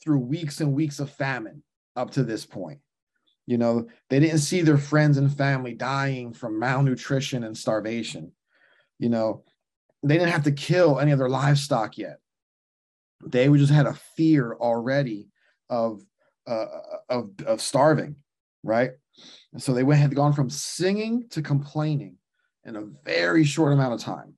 through 0.00 0.20
weeks 0.20 0.60
and 0.60 0.72
weeks 0.72 1.00
of 1.00 1.10
famine 1.10 1.62
up 1.96 2.12
to 2.12 2.22
this 2.22 2.46
point. 2.46 2.78
You 3.46 3.58
know 3.58 3.88
they 4.08 4.20
didn't 4.20 4.38
see 4.38 4.62
their 4.62 4.78
friends 4.78 5.18
and 5.18 5.36
family 5.36 5.74
dying 5.74 6.32
from 6.32 6.60
malnutrition 6.60 7.42
and 7.42 7.56
starvation. 7.56 8.30
You 9.00 9.08
know 9.08 9.42
they 10.04 10.16
didn't 10.16 10.32
have 10.32 10.44
to 10.44 10.52
kill 10.52 11.00
any 11.00 11.10
of 11.10 11.18
their 11.18 11.28
livestock 11.28 11.98
yet. 11.98 12.18
They 13.26 13.48
just 13.48 13.72
had 13.72 13.86
a 13.86 13.98
fear 14.16 14.54
already 14.54 15.28
of 15.68 16.02
uh, 16.46 16.66
of 17.08 17.30
of 17.44 17.60
starving 17.60 18.14
right? 18.66 18.90
And 19.52 19.62
so 19.62 19.72
they 19.72 19.84
went 19.84 20.00
had 20.00 20.14
gone 20.14 20.32
from 20.32 20.50
singing 20.50 21.28
to 21.30 21.40
complaining 21.40 22.16
in 22.64 22.76
a 22.76 22.84
very 23.04 23.44
short 23.44 23.72
amount 23.72 23.94
of 23.94 24.00
time 24.00 24.34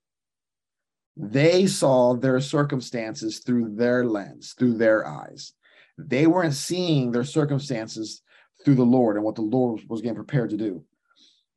they 1.18 1.66
saw 1.66 2.14
their 2.14 2.40
circumstances 2.40 3.40
through 3.40 3.75
their 3.75 4.04
lens, 4.04 4.54
through 4.56 4.75
their 4.75 5.04
eyes. 5.04 5.52
They 5.98 6.28
weren't 6.28 6.54
seeing 6.54 7.10
their 7.10 7.25
circumstances 7.25 8.22
through 8.64 8.76
the 8.76 8.84
Lord 8.84 9.16
and 9.16 9.25
what 9.25 9.34
the 9.34 9.42
Lord 9.42 9.80
was 9.88 10.00
getting 10.00 10.14
prepared 10.14 10.50
to 10.50 10.56
do. 10.56 10.84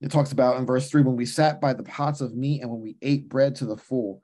It 0.01 0.10
talks 0.10 0.32
about 0.32 0.58
in 0.58 0.65
verse 0.65 0.89
3 0.89 1.03
when 1.03 1.15
we 1.15 1.27
sat 1.27 1.62
by 1.62 1.74
the 1.74 1.84
pots 1.84 2.22
of 2.22 2.36
meat 2.36 2.62
and 2.62 2.72
when 2.72 2.82
we 2.82 2.98
ate 3.03 3.30
bread 3.30 3.56
to 3.58 3.68
the 3.68 3.77
full. 3.77 4.24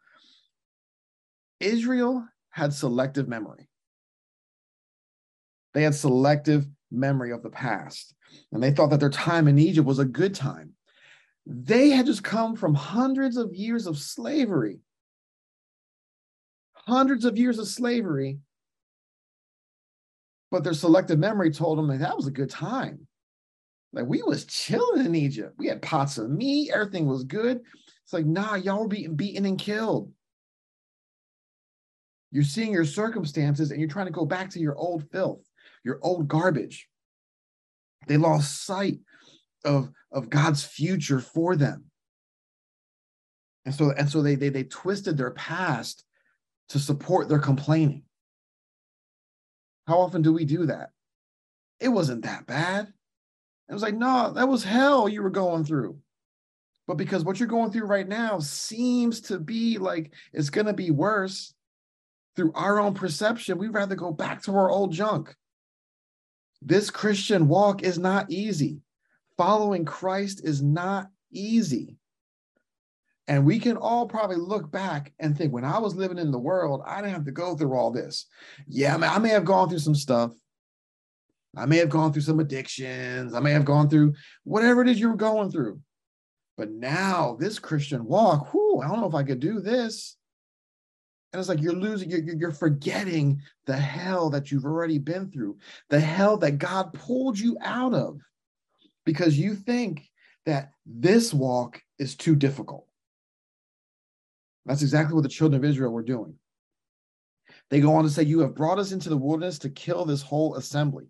Israel 1.60 2.28
had 2.50 2.74
selective 2.74 3.28
memory. 3.28 3.70
They 5.76 5.84
had 5.84 5.94
selective 5.94 6.66
memory 6.90 7.32
of 7.32 7.44
the 7.44 7.52
past, 7.52 8.16
and 8.52 8.64
they 8.64 8.72
thought 8.72 8.90
that 8.90 9.00
their 9.00 9.12
time 9.12 9.48
in 9.48 9.60
Egypt 9.60 9.86
was 9.86 10.00
a 10.00 10.06
good 10.06 10.34
time. 10.34 10.74
They 11.46 11.90
had 11.90 12.08
just 12.08 12.24
come 12.24 12.56
from 12.56 12.74
hundreds 12.74 13.38
of 13.38 13.54
years 13.54 13.86
of 13.86 14.00
slavery 14.00 14.80
hundreds 16.88 17.26
of 17.26 17.38
years 17.38 17.60
of 17.60 17.68
slavery, 17.68 18.40
but 20.52 20.64
their 20.64 20.74
selective 20.74 21.20
memory 21.20 21.52
told 21.52 21.78
them 21.78 21.88
that 21.88 22.00
that 22.00 22.16
was 22.16 22.28
a 22.28 22.32
good 22.32 22.50
time. 22.50 23.06
Like 23.92 24.06
we 24.06 24.22
was 24.24 24.46
chilling 24.46 25.06
in 25.06 25.14
Egypt. 25.14 25.56
We 25.58 25.68
had 25.68 25.82
pots 25.82 26.18
of 26.18 26.30
meat, 26.30 26.72
everything 26.74 27.06
was 27.06 27.26
good. 27.26 27.60
It's 28.04 28.14
like, 28.14 28.26
nah, 28.26 28.56
y'all 28.56 28.84
were 28.84 28.88
being 28.88 29.16
beaten 29.16 29.46
and 29.46 29.60
killed. 29.60 30.12
You're 32.32 32.44
seeing 32.44 32.72
your 32.72 32.86
circumstances 32.86 33.72
and 33.72 33.82
you're 33.82 33.90
trying 33.90 34.06
to 34.06 34.12
go 34.12 34.26
back 34.26 34.50
to 34.52 34.60
your 34.60 34.76
old 34.76 35.10
filth, 35.12 35.44
your 35.84 36.00
old 36.02 36.28
garbage. 36.28 36.88
They 38.08 38.16
lost 38.16 38.66
sight 38.66 39.00
of, 39.66 39.90
of 40.12 40.30
God's 40.30 40.64
future 40.64 41.20
for 41.20 41.58
them. 41.58 41.86
And 43.66 43.76
so, 43.76 43.92
and 43.92 44.10
so 44.10 44.22
they, 44.22 44.36
they, 44.36 44.50
they 44.50 44.64
twisted 44.64 45.18
their 45.18 45.32
past 45.32 46.06
to 46.70 46.80
support 46.80 47.30
their 47.30 47.40
complaining. 47.40 48.04
How 49.88 50.00
often 50.00 50.22
do 50.22 50.34
we 50.34 50.46
do 50.46 50.66
that? 50.66 50.90
It 51.80 51.90
wasn't 51.90 52.24
that 52.24 52.46
bad. 52.46 52.92
It 53.70 53.74
was 53.74 53.82
like, 53.84 53.96
no, 53.96 54.34
that 54.34 54.48
was 54.48 54.64
hell 54.64 55.08
you 55.08 55.22
were 55.22 55.30
going 55.30 55.64
through. 55.64 55.98
But 56.88 56.98
because 56.98 57.24
what 57.24 57.40
you're 57.40 57.48
going 57.48 57.72
through 57.72 57.86
right 57.86 58.08
now 58.08 58.40
seems 58.40 59.22
to 59.22 59.40
be 59.40 59.78
like 59.78 60.14
it's 60.34 60.50
going 60.50 60.68
to 60.68 60.74
be 60.74 60.92
worse 60.92 61.54
through 62.36 62.54
our 62.54 62.80
own 62.80 62.94
perception, 62.94 63.58
we'd 63.58 63.74
rather 63.74 63.96
go 63.96 64.12
back 64.12 64.42
to 64.44 64.56
our 64.56 64.70
old 64.70 64.94
junk. 64.94 65.36
This 66.62 66.90
Christian 66.90 67.48
walk 67.48 67.84
is 67.84 68.00
not 68.00 68.32
easy. 68.32 68.82
Following 69.38 69.86
Christ 69.86 70.42
is 70.44 70.62
not 70.62 71.10
easy. 71.32 71.98
And 73.28 73.46
we 73.46 73.60
can 73.60 73.76
all 73.76 74.08
probably 74.08 74.38
look 74.38 74.72
back 74.72 75.14
and 75.20 75.38
think 75.38 75.52
when 75.52 75.66
I 75.66 75.80
was 75.80 75.96
living 75.96 76.18
in 76.18 76.32
the 76.32 76.40
world, 76.40 76.82
I 76.86 77.02
didn't 77.02 77.14
have 77.14 77.26
to 77.26 77.32
go 77.32 77.56
through 77.56 77.74
all 77.74 77.92
this. 77.92 78.26
Yeah, 78.68 78.96
I, 78.96 79.16
I 79.16 79.20
may 79.20 79.30
have 79.30 79.44
gone 79.44 79.68
through 79.68 79.80
some 79.80 79.96
stuff. 79.96 80.32
I 81.56 81.66
may 81.66 81.78
have 81.78 81.90
gone 81.90 82.14
through 82.14 82.22
some 82.22 82.40
addictions. 82.40 83.34
I 83.34 83.40
may 83.40 83.52
have 83.52 83.66
gone 83.66 83.90
through 83.90 84.14
whatever 84.44 84.82
it 84.82 84.88
is 84.88 85.00
you 85.00 85.10
were 85.10 85.16
going 85.16 85.52
through. 85.52 85.82
But 86.56 86.72
now, 86.72 87.36
this 87.40 87.60
Christian 87.60 88.06
walk, 88.06 88.54
whoo, 88.54 88.80
I 88.80 88.88
don't 88.88 89.02
know 89.02 89.08
if 89.08 89.16
I 89.16 89.24
could 89.24 89.40
do 89.40 89.60
this. 89.60 90.16
And 91.32 91.40
it's 91.40 91.50
like 91.50 91.62
you're 91.62 91.74
losing, 91.74 92.10
you're, 92.10 92.22
you're 92.22 92.52
forgetting 92.52 93.42
the 93.66 93.76
hell 93.76 94.30
that 94.30 94.52
you've 94.52 94.66
already 94.66 94.98
been 94.98 95.30
through, 95.30 95.58
the 95.90 96.00
hell 96.00 96.38
that 96.38 96.58
God 96.58 96.94
pulled 96.94 97.38
you 97.38 97.58
out 97.62 97.94
of 97.94 98.20
because 99.06 99.38
you 99.38 99.56
think 99.56 100.10
that 100.46 100.72
this 100.86 101.34
walk 101.34 101.82
is 102.00 102.16
too 102.16 102.36
difficult. 102.36 102.88
That's 104.68 104.82
exactly 104.82 105.16
what 105.16 105.24
the 105.24 105.30
children 105.30 105.64
of 105.64 105.68
Israel 105.68 105.92
were 105.92 106.04
doing. 106.04 106.36
They 107.70 107.80
go 107.80 107.96
on 107.96 108.04
to 108.04 108.10
say, 108.10 108.24
You 108.24 108.42
have 108.42 108.56
brought 108.56 108.80
us 108.80 108.92
into 108.92 109.10
the 109.10 109.18
wilderness 109.18 109.58
to 109.60 109.70
kill 109.70 110.06
this 110.06 110.22
whole 110.22 110.56
assembly. 110.56 111.08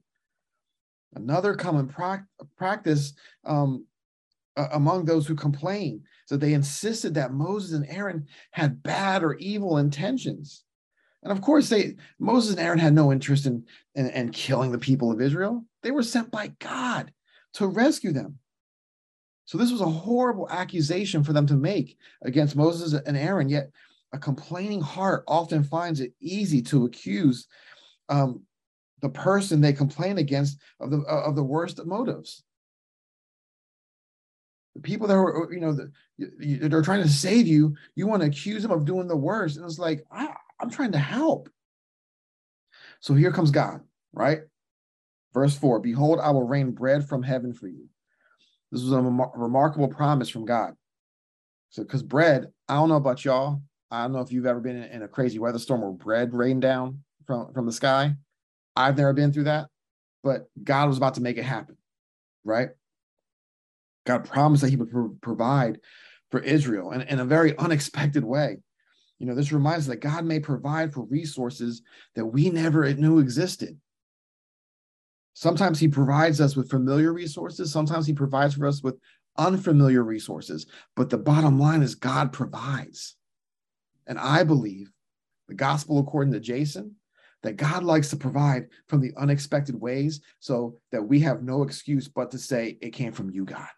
Another 1.15 1.55
common 1.55 1.87
pra- 1.87 2.27
practice 2.57 3.13
um, 3.45 3.85
among 4.55 5.05
those 5.05 5.25
who 5.27 5.35
complain 5.35 6.03
is 6.25 6.29
that 6.29 6.39
they 6.39 6.53
insisted 6.53 7.15
that 7.15 7.33
Moses 7.33 7.73
and 7.73 7.85
Aaron 7.89 8.27
had 8.51 8.83
bad 8.83 9.23
or 9.23 9.35
evil 9.35 9.77
intentions. 9.77 10.63
And 11.23 11.31
of 11.31 11.41
course, 11.41 11.69
they 11.69 11.95
Moses 12.19 12.51
and 12.51 12.59
Aaron 12.59 12.79
had 12.79 12.93
no 12.93 13.11
interest 13.11 13.47
in, 13.47 13.65
in, 13.95 14.09
in 14.11 14.29
killing 14.29 14.71
the 14.71 14.77
people 14.77 15.11
of 15.11 15.19
Israel. 15.19 15.65
They 15.81 15.91
were 15.91 16.03
sent 16.03 16.29
by 16.29 16.53
God 16.59 17.11
to 17.53 17.65
rescue 17.65 18.11
them. 18.11 18.37
So 19.47 19.57
this 19.57 19.71
was 19.71 19.79
a 19.79 19.85
horrible 19.85 20.49
accusation 20.49 21.23
for 21.23 21.31
them 21.31 21.47
to 21.47 21.55
make 21.55 21.97
against 22.21 22.57
Moses 22.57 22.93
and 23.05 23.15
Aaron. 23.15 23.47
Yet 23.47 23.71
a 24.11 24.19
complaining 24.19 24.81
heart 24.81 25.23
often 25.25 25.63
finds 25.63 26.01
it 26.01 26.11
easy 26.19 26.61
to 26.63 26.85
accuse 26.85 27.47
um, 28.09 28.43
the 29.01 29.07
person 29.09 29.61
they 29.61 29.71
complain 29.71 30.17
against 30.17 30.59
of 30.81 30.91
the 30.91 30.99
of 30.99 31.37
the 31.37 31.43
worst 31.43 31.83
motives. 31.85 32.43
The 34.75 34.81
people 34.81 35.07
that 35.07 35.15
are, 35.15 35.47
you 35.49 35.61
know, 35.61 35.71
the, 35.71 35.91
they're 36.67 36.81
trying 36.81 37.03
to 37.03 37.09
save 37.09 37.47
you. 37.47 37.73
You 37.95 38.05
want 38.05 38.23
to 38.23 38.27
accuse 38.27 38.63
them 38.63 38.71
of 38.71 38.83
doing 38.83 39.07
the 39.07 39.15
worst, 39.15 39.55
and 39.55 39.65
it's 39.65 39.79
like 39.79 40.03
I, 40.11 40.27
I'm 40.59 40.69
trying 40.69 40.91
to 40.91 40.99
help. 40.99 41.49
So 42.99 43.13
here 43.13 43.31
comes 43.31 43.51
God, 43.51 43.79
right? 44.11 44.41
Verse 45.33 45.55
four: 45.55 45.79
Behold, 45.79 46.19
I 46.21 46.31
will 46.31 46.43
rain 46.43 46.71
bread 46.71 47.07
from 47.07 47.23
heaven 47.23 47.53
for 47.53 47.69
you 47.69 47.87
this 48.71 48.81
was 48.81 48.91
a 48.91 49.01
remarkable 49.01 49.87
promise 49.87 50.29
from 50.29 50.45
God. 50.45 50.73
So, 51.69 51.83
because 51.83 52.03
bread, 52.03 52.47
I 52.67 52.75
don't 52.75 52.89
know 52.89 52.95
about 52.95 53.23
y'all. 53.23 53.61
I 53.89 54.03
don't 54.03 54.13
know 54.13 54.21
if 54.21 54.31
you've 54.31 54.45
ever 54.45 54.59
been 54.59 54.77
in, 54.77 54.91
in 54.91 55.03
a 55.03 55.07
crazy 55.07 55.39
weather 55.39 55.59
storm 55.59 55.81
where 55.81 55.91
bread 55.91 56.33
rained 56.33 56.61
down 56.61 57.03
from, 57.25 57.53
from 57.53 57.65
the 57.65 57.71
sky. 57.71 58.15
I've 58.75 58.97
never 58.97 59.13
been 59.13 59.31
through 59.31 59.45
that, 59.45 59.67
but 60.23 60.49
God 60.61 60.87
was 60.87 60.97
about 60.97 61.15
to 61.15 61.21
make 61.21 61.37
it 61.37 61.43
happen, 61.43 61.77
right? 62.43 62.69
God 64.05 64.25
promised 64.25 64.61
that 64.63 64.69
He 64.69 64.75
would 64.75 64.91
pro- 64.91 65.17
provide 65.21 65.79
for 66.29 66.39
Israel 66.39 66.91
in, 66.91 67.01
in 67.01 67.19
a 67.19 67.25
very 67.25 67.57
unexpected 67.57 68.23
way. 68.23 68.57
You 69.19 69.25
know, 69.25 69.33
this 69.33 69.51
reminds 69.51 69.85
us 69.85 69.87
that 69.87 70.01
God 70.01 70.25
may 70.25 70.39
provide 70.39 70.93
for 70.93 71.05
resources 71.05 71.81
that 72.15 72.25
we 72.25 72.49
never 72.49 72.93
knew 72.93 73.19
existed. 73.19 73.79
Sometimes 75.39 75.79
he 75.79 75.87
provides 75.87 76.41
us 76.41 76.55
with 76.55 76.71
familiar 76.71 77.13
resources, 77.13 77.71
sometimes 77.71 78.07
he 78.07 78.13
provides 78.13 78.55
for 78.55 78.65
us 78.65 78.81
with 78.81 78.97
unfamiliar 79.37 80.01
resources. 80.01 80.65
But 80.95 81.11
the 81.11 81.19
bottom 81.19 81.59
line 81.59 81.83
is 81.83 81.93
God 81.93 82.33
provides. 82.33 83.15
And 84.07 84.17
I 84.17 84.43
believe 84.43 84.91
the 85.47 85.53
gospel, 85.53 85.99
according 85.99 86.33
to 86.33 86.39
Jason, 86.39 86.95
that 87.43 87.55
God 87.55 87.83
likes 87.83 88.09
to 88.09 88.15
provide 88.15 88.69
from 88.87 88.99
the 88.99 89.13
unexpected 89.15 89.79
ways 89.79 90.21
so 90.39 90.79
that 90.91 91.07
we 91.07 91.19
have 91.19 91.43
no 91.43 91.61
excuse 91.61 92.07
but 92.07 92.31
to 92.31 92.39
say, 92.39 92.79
It 92.81 92.93
came 92.93 93.11
from 93.11 93.29
you, 93.29 93.45
God. 93.45 93.69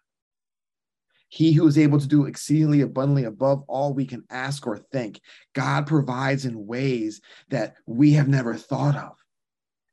He 1.28 1.52
who 1.52 1.66
is 1.66 1.76
able 1.76 2.00
to 2.00 2.08
do 2.08 2.24
exceedingly 2.24 2.80
abundantly 2.80 3.24
above 3.24 3.64
all 3.68 3.92
we 3.92 4.06
can 4.06 4.24
ask 4.30 4.66
or 4.66 4.78
think, 4.78 5.20
God 5.52 5.86
provides 5.86 6.46
in 6.46 6.66
ways 6.66 7.20
that 7.50 7.74
we 7.84 8.12
have 8.12 8.28
never 8.28 8.54
thought 8.54 8.96
of 8.96 9.19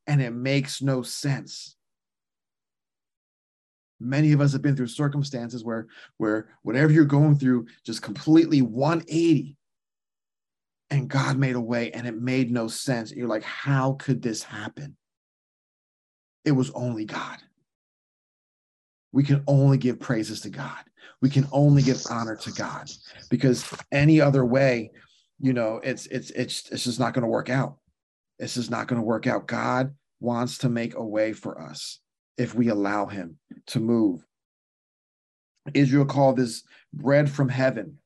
and 0.07 0.21
it 0.21 0.31
makes 0.31 0.81
no 0.81 1.01
sense. 1.03 1.75
Many 3.99 4.31
of 4.31 4.41
us 4.41 4.53
have 4.53 4.61
been 4.61 4.75
through 4.75 4.87
circumstances 4.87 5.63
where, 5.63 5.87
where 6.17 6.49
whatever 6.63 6.91
you're 6.91 7.05
going 7.05 7.37
through 7.37 7.67
just 7.83 8.01
completely 8.01 8.61
180 8.61 9.55
and 10.89 11.09
God 11.09 11.37
made 11.37 11.55
a 11.55 11.61
way 11.61 11.91
and 11.91 12.07
it 12.07 12.19
made 12.19 12.51
no 12.51 12.67
sense. 12.67 13.11
You're 13.11 13.27
like, 13.27 13.43
how 13.43 13.93
could 13.93 14.21
this 14.21 14.43
happen? 14.43 14.95
It 16.45 16.51
was 16.51 16.71
only 16.71 17.05
God. 17.05 17.37
We 19.11 19.23
can 19.23 19.43
only 19.47 19.77
give 19.77 19.99
praises 19.99 20.41
to 20.41 20.49
God. 20.49 20.83
We 21.21 21.29
can 21.29 21.47
only 21.51 21.81
give 21.81 21.99
honor 22.09 22.35
to 22.35 22.51
God 22.51 22.89
because 23.29 23.67
any 23.91 24.21
other 24.21 24.45
way, 24.45 24.91
you 25.39 25.53
know, 25.53 25.81
it's 25.83 26.05
it's 26.07 26.29
it's 26.31 26.69
it's 26.71 26.83
just 26.83 26.99
not 26.99 27.13
going 27.13 27.23
to 27.23 27.29
work 27.29 27.49
out. 27.49 27.77
This 28.39 28.57
is 28.57 28.69
not 28.69 28.87
going 28.87 29.01
to 29.01 29.05
work 29.05 29.27
out. 29.27 29.47
God 29.47 29.95
wants 30.19 30.59
to 30.59 30.69
make 30.69 30.95
a 30.95 31.03
way 31.03 31.33
for 31.33 31.61
us 31.61 31.99
if 32.37 32.53
we 32.53 32.69
allow 32.69 33.07
him 33.07 33.37
to 33.67 33.79
move. 33.79 34.25
Israel 35.73 36.05
called 36.05 36.37
this 36.37 36.63
bread 36.93 37.29
from 37.29 37.49
heaven 37.49 37.97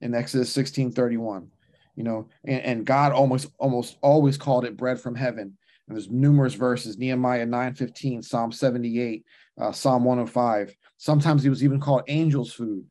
in 0.00 0.14
Exodus 0.14 0.52
16 0.52 0.92
31. 0.92 1.48
You 1.96 2.04
know, 2.04 2.28
and, 2.44 2.62
and 2.62 2.86
God 2.86 3.12
almost 3.12 3.48
almost 3.58 3.98
always 4.02 4.38
called 4.38 4.64
it 4.64 4.76
bread 4.76 5.00
from 5.00 5.14
heaven. 5.14 5.56
And 5.88 5.96
there's 5.96 6.10
numerous 6.10 6.54
verses, 6.54 6.96
Nehemiah 6.96 7.44
9 7.44 7.74
15, 7.74 8.22
Psalm 8.22 8.52
78, 8.52 9.24
uh, 9.60 9.72
Psalm 9.72 10.04
105. 10.04 10.74
Sometimes 10.96 11.42
he 11.42 11.48
was 11.48 11.64
even 11.64 11.80
called 11.80 12.02
angel's 12.08 12.52
food. 12.52 12.84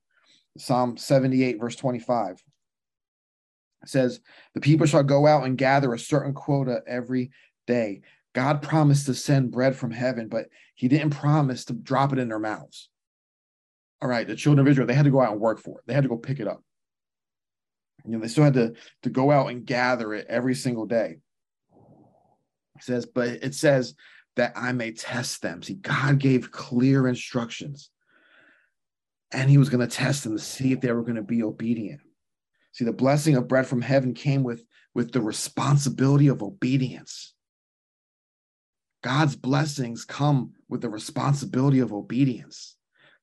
Psalm 0.57 0.97
78, 0.97 1.59
verse 1.59 1.75
25. 1.77 2.43
Says, 3.85 4.19
The 4.53 4.61
people 4.61 4.85
shall 4.85 5.03
go 5.03 5.25
out 5.25 5.45
and 5.45 5.57
gather 5.57 5.93
a 5.93 5.99
certain 5.99 6.33
quota 6.33 6.81
every 6.87 7.31
day. 7.67 8.01
God 8.33 8.61
promised 8.61 9.07
to 9.07 9.13
send 9.13 9.51
bread 9.51 9.75
from 9.75 9.91
heaven, 9.91 10.27
but 10.27 10.47
he 10.75 10.87
didn't 10.87 11.09
promise 11.11 11.65
to 11.65 11.73
drop 11.73 12.13
it 12.13 12.19
in 12.19 12.29
their 12.29 12.39
mouths. 12.39 12.89
All 14.01 14.09
right, 14.09 14.27
the 14.27 14.35
children 14.35 14.65
of 14.65 14.69
Israel, 14.71 14.87
they 14.87 14.93
had 14.93 15.05
to 15.05 15.11
go 15.11 15.21
out 15.21 15.31
and 15.31 15.41
work 15.41 15.59
for 15.59 15.79
it. 15.79 15.83
They 15.85 15.93
had 15.93 16.03
to 16.03 16.09
go 16.09 16.17
pick 16.17 16.39
it 16.39 16.47
up. 16.47 16.63
You 18.05 18.13
know, 18.13 18.19
they 18.19 18.27
still 18.27 18.43
had 18.43 18.55
to, 18.55 18.73
to 19.03 19.09
go 19.09 19.31
out 19.31 19.47
and 19.47 19.65
gather 19.65 20.13
it 20.13 20.25
every 20.27 20.55
single 20.55 20.85
day. 20.85 21.17
It 22.77 22.83
says, 22.83 23.05
but 23.05 23.27
it 23.27 23.53
says 23.53 23.93
that 24.37 24.53
I 24.55 24.71
may 24.71 24.91
test 24.91 25.41
them. 25.41 25.61
See, 25.61 25.75
God 25.75 26.17
gave 26.17 26.51
clear 26.51 27.07
instructions. 27.07 27.89
And 29.31 29.49
he 29.49 29.57
was 29.57 29.69
going 29.69 29.87
to 29.87 29.95
test 29.95 30.23
them 30.23 30.35
to 30.35 30.43
see 30.43 30.71
if 30.73 30.81
they 30.81 30.91
were 30.91 31.03
going 31.03 31.15
to 31.15 31.21
be 31.21 31.43
obedient. 31.43 32.01
See, 32.71 32.85
the 32.85 32.93
blessing 32.93 33.35
of 33.35 33.47
bread 33.47 33.67
from 33.67 33.81
heaven 33.81 34.13
came 34.13 34.43
with, 34.43 34.63
with 34.93 35.11
the 35.11 35.21
responsibility 35.21 36.27
of 36.27 36.41
obedience. 36.41 37.33
God's 39.03 39.35
blessings 39.35 40.05
come 40.05 40.53
with 40.69 40.81
the 40.81 40.89
responsibility 40.89 41.79
of 41.79 41.91
obedience. 41.91 42.77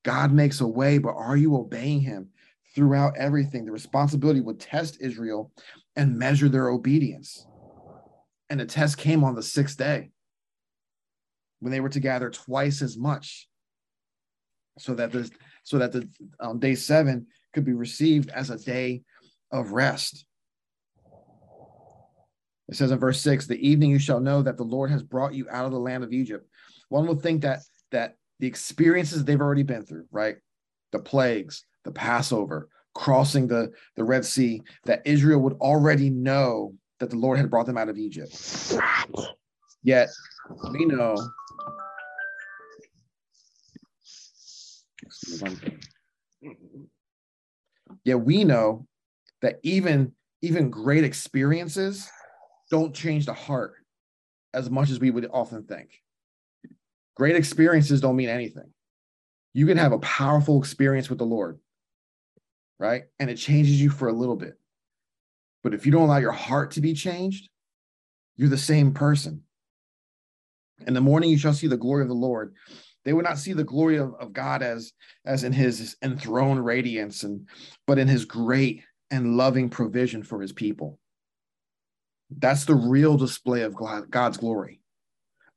God 0.05 0.33
makes 0.33 0.61
a 0.61 0.67
way, 0.67 0.99
but 0.99 1.15
are 1.15 1.37
you 1.37 1.57
obeying 1.57 2.01
him 2.01 2.29
throughout 2.75 3.17
everything? 3.17 3.65
The 3.65 3.73
responsibility 3.73 4.41
would 4.41 4.61
test 4.61 4.99
Israel 5.01 5.53
and 5.97 6.19
measure 6.19 6.49
their 6.49 6.69
obedience. 6.69 7.47
And 8.51 8.61
the 8.61 8.67
test 8.67 8.99
came 8.99 9.25
on 9.25 9.35
the 9.35 9.43
sixth 9.43 9.77
day 9.79 10.11
when 11.61 11.73
they 11.73 11.81
were 11.81 11.89
to 11.91 12.01
gather 12.01 12.31
twice 12.31 12.83
as 12.83 12.97
much 12.97 13.49
so 14.79 14.95
that 14.95 15.13
the 15.13 15.31
so 15.65 15.79
that 15.79 15.93
the 15.93 16.09
um, 16.41 16.59
day 16.59 16.75
seven 16.75 17.27
could 17.53 17.65
be 17.65 17.73
received 17.73 18.31
as 18.31 18.51
a 18.51 18.59
day 18.59 19.03
of 19.51 19.73
rest. 19.73 20.25
It 22.69 22.77
says 22.77 22.91
in 22.91 22.99
verse 22.99 23.21
six, 23.21 23.47
the 23.47 23.67
evening 23.67 23.91
you 23.91 23.99
shall 23.99 24.21
know 24.21 24.43
that 24.43 24.57
the 24.57 24.63
Lord 24.63 24.91
has 24.91 25.03
brought 25.03 25.35
you 25.35 25.47
out 25.51 25.65
of 25.65 25.73
the 25.73 25.79
land 25.79 26.05
of 26.05 26.13
Egypt. 26.13 26.47
One 26.91 27.07
would 27.07 27.23
think 27.23 27.43
that 27.43 27.61
that 27.91 28.17
the 28.41 28.47
experiences 28.47 29.25
they've 29.25 29.41
already 29.41 29.63
been 29.63 29.85
through, 29.85 30.07
right? 30.11 30.37
The 30.93 30.99
plagues, 30.99 31.65
the 31.85 31.91
Passover, 31.91 32.69
crossing 32.95 33.47
the, 33.47 33.73
the 33.97 34.05
Red 34.05 34.25
Sea, 34.25 34.63
that 34.85 35.03
Israel 35.07 35.41
would 35.41 35.55
already 35.55 36.11
know 36.11 36.75
that 37.01 37.11
the 37.11 37.17
Lord 37.17 37.39
had 37.39 37.51
brought 37.51 37.67
them 37.67 37.79
out 37.79 37.89
of 37.89 37.97
Egypt. 37.97 38.33
Yet 39.83 40.09
we 40.73 40.85
know 40.85 41.17
Yet 48.05 48.21
we 48.21 48.45
know 48.45 48.87
that 49.43 49.61
even 49.63 50.13
even 50.43 50.71
great 50.71 51.05
experiences 51.05 52.09
don't 52.71 52.95
change 52.95 53.27
the 53.27 53.35
heart 53.35 53.75
as 54.55 54.71
much 54.71 54.91
as 54.91 55.01
we 55.01 55.11
would 55.11 55.29
often 55.33 55.65
think. 55.65 56.03
Great 57.17 57.37
experiences 57.37 58.01
don't 58.01 58.17
mean 58.17 58.29
anything. 58.29 58.73
You 59.53 59.67
can 59.67 59.79
have 59.79 59.93
a 59.93 59.99
powerful 59.99 60.61
experience 60.61 61.09
with 61.09 61.19
the 61.19 61.27
Lord, 61.27 61.59
right? 62.79 63.05
And 63.19 63.29
it 63.29 63.37
changes 63.37 63.81
you 63.81 63.91
for 63.91 64.09
a 64.09 64.13
little 64.13 64.37
bit. 64.37 64.55
But 65.65 65.75
if 65.75 65.85
you 65.85 65.93
don't 65.93 66.05
allow 66.05 66.19
your 66.19 66.33
heart 66.33 66.73
to 66.73 66.81
be 66.81 66.95
changed, 66.95 67.49
you're 68.37 68.49
the 68.49 68.57
same 68.57 68.95
person. 68.95 69.43
In 70.87 70.95
the 70.95 71.01
morning 71.01 71.31
you 71.31 71.39
shall 71.39 71.55
see 71.55 71.67
the 71.67 71.77
glory 71.77 72.03
of 72.03 72.09
the 72.09 72.15
Lord. 72.15 72.55
They 73.05 73.13
would 73.13 73.25
not 73.25 73.39
see 73.39 73.53
the 73.53 73.65
glory 73.65 73.97
of, 73.97 74.15
of 74.21 74.33
God 74.33 74.63
as, 74.63 74.93
as 75.25 75.43
in 75.43 75.53
his 75.53 75.97
enthroned 76.03 76.65
radiance, 76.65 77.25
and 77.25 77.49
but 77.87 77.99
in 77.99 78.07
his 78.07 78.25
great 78.25 78.85
and 79.11 79.37
loving 79.37 79.69
provision 79.69 80.23
for 80.23 80.41
his 80.41 80.53
people. 80.53 80.99
That's 82.31 82.65
the 82.65 82.75
real 82.75 83.17
display 83.17 83.63
of 83.63 83.75
God's 84.11 84.37
glory. 84.37 84.81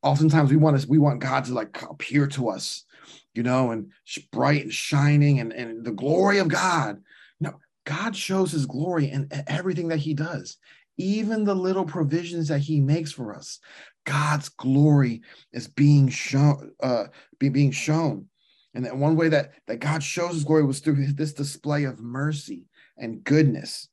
Oftentimes 0.04 0.50
we 0.50 0.58
want 0.58 0.80
to, 0.80 0.88
we 0.88 0.98
want 0.98 1.20
God 1.20 1.46
to 1.46 1.54
like 1.54 1.82
appear 1.84 2.28
to 2.28 2.50
us, 2.50 2.86
you 3.34 3.44
know, 3.44 3.72
and 3.72 3.92
bright 4.32 4.64
and 4.64 4.74
shining 4.74 5.40
and, 5.40 5.52
and 5.52 5.86
the 5.86 5.92
glory 5.92 6.40
of 6.40 6.48
God. 6.48 7.02
No, 7.40 7.60
God 7.86 8.16
shows 8.16 8.52
his 8.52 8.66
glory 8.66 9.12
in 9.12 9.28
everything 9.48 9.90
that 9.90 10.00
he 10.00 10.14
does, 10.14 10.58
even 10.98 11.44
the 11.44 11.54
little 11.54 11.86
provisions 11.86 12.48
that 12.48 12.60
he 12.60 12.80
makes 12.80 13.12
for 13.12 13.36
us. 13.36 13.60
God's 14.06 14.50
glory 14.50 15.22
is 15.52 15.68
being 15.68 16.10
shown, 16.10 16.72
uh, 16.82 17.06
be, 17.38 17.50
being 17.50 17.72
shown. 17.72 18.28
And 18.74 18.86
that 18.86 18.98
one 18.98 19.16
way 19.16 19.30
that, 19.30 19.52
that 19.68 19.80
God 19.80 20.02
shows 20.02 20.34
his 20.34 20.46
glory 20.46 20.64
was 20.64 20.80
through 20.80 21.06
this 21.14 21.34
display 21.34 21.84
of 21.84 22.00
mercy 22.00 22.66
and 23.02 23.24
goodness. 23.24 23.90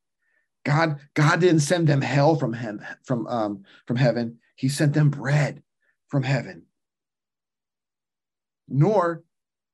God, 0.64 1.00
God 1.14 1.40
didn't 1.40 1.60
send 1.60 1.88
them 1.88 2.02
hell 2.02 2.36
from 2.36 2.52
him, 2.52 2.84
from, 3.04 3.26
um, 3.26 3.64
from 3.86 3.96
heaven. 3.96 4.38
He 4.54 4.68
sent 4.68 4.92
them 4.92 5.10
bread 5.10 5.62
from 6.08 6.22
heaven. 6.22 6.64
Nor, 8.68 9.24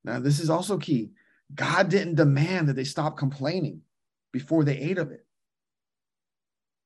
now 0.05 0.21
this 0.21 0.39
is 0.39 0.51
also 0.51 0.79
key, 0.79 1.11
God 1.55 1.89
didn't 1.89 2.15
demand 2.15 2.69
that 2.69 2.75
they 2.75 2.85
stop 2.85 3.17
complaining 3.19 3.83
before 4.33 4.65
they 4.65 4.79
ate 4.79 4.99
of 4.99 5.11
it. 5.11 5.27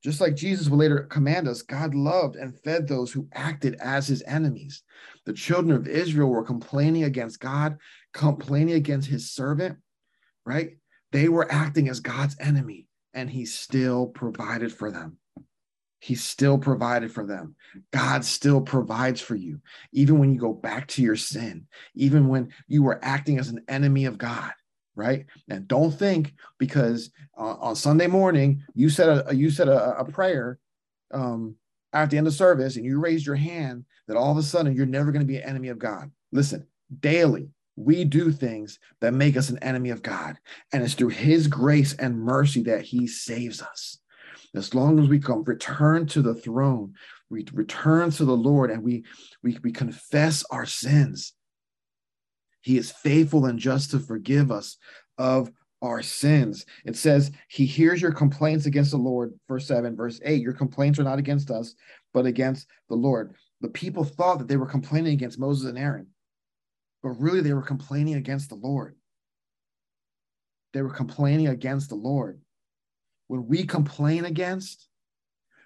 Just 0.02 0.20
like 0.20 0.36
Jesus 0.36 0.68
will 0.68 0.78
later 0.78 1.00
command 1.00 1.48
us, 1.48 1.62
God 1.62 1.94
loved 1.94 2.36
and 2.36 2.58
fed 2.60 2.86
those 2.86 3.12
who 3.12 3.28
acted 3.32 3.74
as 3.80 4.06
his 4.06 4.22
enemies. 4.26 4.82
The 5.26 5.32
children 5.32 5.76
of 5.76 5.88
Israel 5.88 6.28
were 6.28 6.44
complaining 6.44 7.04
against 7.04 7.40
God, 7.40 7.78
complaining 8.14 8.74
against 8.74 9.08
his 9.08 9.30
servant, 9.30 9.78
right? 10.46 10.78
They 11.12 11.28
were 11.28 11.50
acting 11.50 11.88
as 11.88 12.00
God's 12.00 12.36
enemy, 12.40 12.86
and 13.14 13.30
he 13.30 13.46
still 13.46 14.06
provided 14.06 14.72
for 14.72 14.90
them. 14.90 15.18
He 16.00 16.14
still 16.14 16.58
provided 16.58 17.10
for 17.10 17.26
them. 17.26 17.56
God 17.92 18.24
still 18.24 18.60
provides 18.60 19.20
for 19.20 19.34
you, 19.34 19.60
even 19.92 20.18
when 20.18 20.32
you 20.32 20.40
go 20.40 20.52
back 20.52 20.86
to 20.88 21.02
your 21.02 21.16
sin, 21.16 21.66
even 21.94 22.28
when 22.28 22.52
you 22.68 22.82
were 22.82 23.00
acting 23.02 23.38
as 23.38 23.48
an 23.48 23.64
enemy 23.68 24.04
of 24.04 24.18
God 24.18 24.52
right? 24.98 25.26
And 25.48 25.68
don't 25.68 25.92
think 25.92 26.34
because 26.58 27.10
uh, 27.38 27.54
on 27.60 27.76
Sunday 27.76 28.08
morning 28.08 28.64
you 28.74 28.90
said 28.90 29.24
a 29.28 29.34
you 29.34 29.48
said 29.48 29.68
a, 29.68 30.00
a 30.00 30.04
prayer 30.04 30.58
um, 31.14 31.54
at 31.92 32.10
the 32.10 32.18
end 32.18 32.26
of 32.26 32.34
service 32.34 32.76
and 32.76 32.84
you 32.84 32.98
raised 32.98 33.24
your 33.24 33.36
hand 33.36 33.84
that 34.08 34.16
all 34.16 34.32
of 34.32 34.36
a 34.36 34.42
sudden 34.42 34.74
you're 34.74 34.86
never 34.86 35.12
going 35.12 35.24
to 35.24 35.26
be 35.26 35.36
an 35.36 35.48
enemy 35.48 35.68
of 35.68 35.78
God. 35.78 36.10
Listen, 36.32 36.66
daily 37.00 37.48
we 37.78 38.04
do 38.04 38.30
things 38.32 38.78
that 39.00 39.14
make 39.14 39.36
us 39.36 39.48
an 39.48 39.58
enemy 39.58 39.90
of 39.90 40.02
God, 40.02 40.36
and 40.72 40.82
it's 40.82 40.94
through 40.94 41.08
His 41.08 41.46
grace 41.46 41.94
and 41.94 42.18
mercy 42.18 42.62
that 42.64 42.82
He 42.82 43.06
saves 43.06 43.62
us. 43.62 43.98
As 44.54 44.74
long 44.74 44.98
as 44.98 45.08
we 45.08 45.18
come 45.18 45.44
return 45.44 46.06
to 46.08 46.22
the 46.22 46.34
throne, 46.34 46.94
we 47.30 47.46
return 47.52 48.10
to 48.12 48.24
the 48.24 48.36
Lord, 48.36 48.70
and 48.70 48.82
we 48.82 49.04
we, 49.42 49.58
we 49.62 49.72
confess 49.72 50.44
our 50.50 50.66
sins 50.66 51.34
he 52.68 52.76
is 52.76 52.90
faithful 52.90 53.46
and 53.46 53.58
just 53.58 53.92
to 53.92 53.98
forgive 53.98 54.50
us 54.50 54.76
of 55.16 55.50
our 55.80 56.02
sins. 56.02 56.66
It 56.84 56.96
says, 56.96 57.30
He 57.48 57.64
hears 57.64 58.02
your 58.02 58.12
complaints 58.12 58.66
against 58.66 58.90
the 58.90 58.98
Lord, 58.98 59.32
verse 59.48 59.66
7, 59.66 59.96
verse 59.96 60.20
8. 60.24 60.42
Your 60.42 60.52
complaints 60.52 60.98
are 60.98 61.04
not 61.04 61.18
against 61.18 61.50
us, 61.50 61.74
but 62.12 62.26
against 62.26 62.66
the 62.88 62.96
Lord. 62.96 63.34
The 63.60 63.68
people 63.68 64.04
thought 64.04 64.38
that 64.38 64.48
they 64.48 64.56
were 64.56 64.66
complaining 64.66 65.14
against 65.14 65.38
Moses 65.38 65.68
and 65.68 65.78
Aaron, 65.78 66.08
but 67.02 67.10
really 67.10 67.40
they 67.40 67.52
were 67.52 67.62
complaining 67.62 68.14
against 68.14 68.48
the 68.48 68.54
Lord. 68.54 68.96
They 70.72 70.82
were 70.82 70.90
complaining 70.92 71.48
against 71.48 71.88
the 71.88 71.94
Lord. 71.94 72.40
When 73.28 73.46
we 73.46 73.64
complain 73.64 74.24
against 74.24 74.88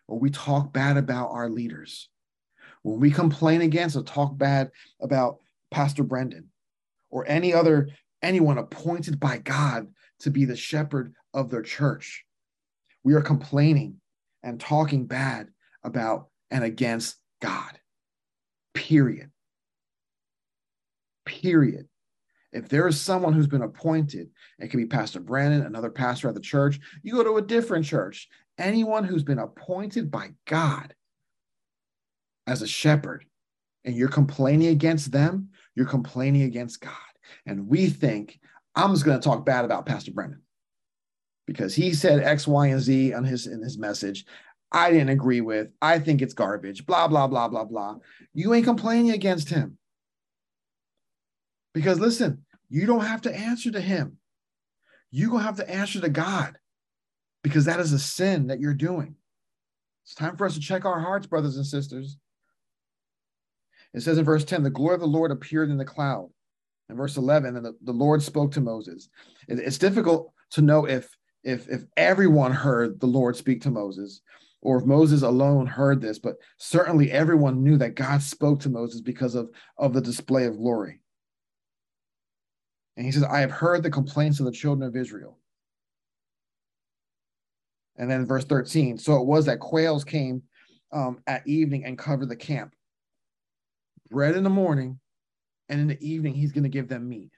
or 0.09 0.18
we 0.18 0.31
talk 0.31 0.73
bad 0.73 0.97
about 0.97 1.31
our 1.31 1.49
leaders, 1.49 2.09
when 2.83 3.01
we 3.01 3.11
complain 3.11 3.62
against 3.62 3.97
or 3.97 4.03
talk 4.03 4.37
bad 4.37 4.71
about 5.01 5.38
Pastor 5.71 6.03
Brendan, 6.03 6.49
or 7.11 7.29
any 7.29 7.53
other 7.53 7.88
anyone 8.23 8.59
appointed 8.59 9.18
by 9.18 9.38
God 9.38 9.88
to 10.21 10.31
be 10.31 10.45
the 10.45 10.57
shepherd 10.57 11.14
of 11.35 11.51
their 11.51 11.62
church. 11.62 12.25
We 13.05 13.14
are 13.14 13.21
complaining 13.21 13.97
and 14.42 14.61
talking 14.61 15.07
bad 15.07 15.49
about 15.83 16.29
and 16.51 16.62
against 16.62 17.16
God. 17.40 17.79
Period. 18.75 19.32
Period. 21.24 21.87
If 22.52 22.68
there 22.68 22.87
is 22.87 23.00
someone 23.00 23.32
who's 23.32 23.46
been 23.46 23.62
appointed, 23.62 24.28
it 24.58 24.68
could 24.68 24.76
be 24.76 24.87
Pastor 24.87 25.20
Brandon, 25.20 25.62
another 25.62 25.90
pastor 25.90 26.28
at 26.28 26.35
the 26.35 26.40
church, 26.40 26.78
you 27.02 27.14
go 27.14 27.24
to 27.24 27.37
a 27.38 27.42
different 27.42 27.87
church. 27.87 28.28
Anyone 28.58 29.04
who's 29.04 29.22
been 29.22 29.38
appointed 29.38 30.11
by 30.11 30.32
God 30.46 30.94
as 32.46 32.61
a 32.61 32.66
shepherd 32.66 33.24
and 33.85 33.96
you're 33.96 34.08
complaining 34.08 34.68
against 34.68 35.12
them, 35.12 35.48
you're 35.74 35.87
complaining 35.87 36.42
against 36.42 36.80
God. 36.80 36.92
And 37.46 37.68
we 37.68 37.88
think, 37.88 38.38
I'm 38.74 38.92
just 38.92 39.04
going 39.04 39.18
to 39.18 39.24
talk 39.24 39.46
bad 39.46 39.64
about 39.64 39.87
Pastor 39.87 40.12
Brandon 40.12 40.42
because 41.46 41.74
he 41.74 41.94
said 41.94 42.22
X, 42.22 42.46
Y, 42.46 42.66
and 42.68 42.80
Z 42.80 43.14
on 43.14 43.24
his 43.24 43.46
in 43.46 43.62
his 43.62 43.78
message. 43.78 44.26
I 44.70 44.90
didn't 44.90 45.11
agree 45.11 45.40
with. 45.40 45.68
I 45.82 45.98
think 45.98 46.22
it's 46.22 46.35
garbage. 46.35 46.87
Blah, 46.87 47.08
blah, 47.08 47.26
blah, 47.26 47.48
blah, 47.48 47.64
blah. 47.64 47.96
You 48.32 48.54
ain't 48.54 48.64
complaining 48.64 49.11
against 49.11 49.48
him. 49.48 49.76
Because 51.74 51.98
listen, 51.98 52.44
you 52.68 52.87
don't 52.87 53.04
have 53.04 53.22
to 53.22 53.35
answer 53.35 53.70
to 53.70 53.80
him. 53.80 54.18
You're 55.11 55.30
going 55.30 55.42
to 55.42 55.46
have 55.46 55.56
to 55.56 55.70
answer 55.70 56.00
to 56.00 56.08
God 56.08 56.56
because 57.42 57.66
that 57.66 57.80
is 57.80 57.92
a 57.92 57.98
sin 57.98 58.46
that 58.46 58.61
you're 58.61 58.74
doing. 58.74 59.16
It's 60.04 60.14
time 60.14 60.37
for 60.37 60.46
us 60.46 60.54
to 60.54 60.61
check 60.61 60.85
our 60.85 61.00
hearts, 61.00 61.26
brothers 61.26 61.56
and 61.56 61.66
sisters. 61.66 62.16
It 63.94 64.00
says 64.00 64.18
in 64.18 64.24
verse 64.24 64.44
10 64.44 64.62
the 64.62 64.70
glory 64.70 64.94
of 64.94 65.00
the 65.00 65.06
Lord 65.06 65.30
appeared 65.30 65.70
in 65.70 65.76
the 65.76 65.85
cloud. 65.85 66.30
In 66.88 66.96
verse 66.96 67.16
11, 67.16 67.56
and 67.56 67.64
the, 67.64 67.74
the 67.82 67.92
Lord 67.92 68.22
spoke 68.22 68.52
to 68.52 68.61
Moses. 68.61 69.08
It, 69.48 69.58
it's 69.58 69.78
difficult 69.78 70.32
to 70.52 70.62
know 70.62 70.87
if, 70.87 71.16
if, 71.44 71.68
if 71.68 71.85
everyone 71.96 72.52
heard 72.52 73.00
the 73.00 73.06
Lord 73.06 73.37
speak 73.37 73.62
to 73.62 73.70
Moses 73.70 74.20
or 74.61 74.78
if 74.78 74.85
Moses 74.85 75.22
alone 75.22 75.66
heard 75.66 76.00
this, 76.00 76.18
but 76.18 76.37
certainly 76.58 77.11
everyone 77.11 77.62
knew 77.62 77.76
that 77.78 77.94
God 77.94 78.22
spoke 78.22 78.61
to 78.61 78.70
Moses 78.70 79.00
because 79.00 79.35
of, 79.35 79.50
of 79.78 79.92
the 79.92 80.00
display 80.00 80.44
of 80.44 80.56
glory. 80.56 81.02
And 82.96 83.07
he 83.07 83.12
says, 83.12 83.24
I 83.24 83.40
have 83.40 83.50
heard 83.50 83.83
the 83.83 83.90
complaints 83.90 84.38
of 84.40 84.46
the 84.46 84.52
children 84.52 84.87
of 84.87 84.96
Israel. 84.96 85.38
And 87.96 88.11
then 88.11 88.26
verse 88.26 88.44
13, 88.44 88.98
so 88.98 89.16
it 89.16 89.26
was 89.26 89.46
that 89.46 89.61
quails 89.61 90.05
came 90.05 90.42
um, 90.92 91.20
at 91.26 91.46
evening 91.46 91.85
and 91.85 91.98
covered 91.98 92.28
the 92.28 92.37
camp 92.37 92.74
bread 94.12 94.37
in 94.37 94.44
the 94.44 94.50
morning, 94.50 95.00
and 95.68 95.81
in 95.81 95.88
the 95.88 96.07
evening, 96.07 96.35
he's 96.35 96.52
going 96.52 96.62
to 96.62 96.68
give 96.68 96.87
them 96.87 97.09
meat. 97.09 97.33